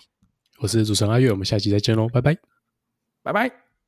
[0.60, 2.38] 我是主持人阿月，我们下期再见喽，拜拜，
[3.22, 3.67] 拜拜。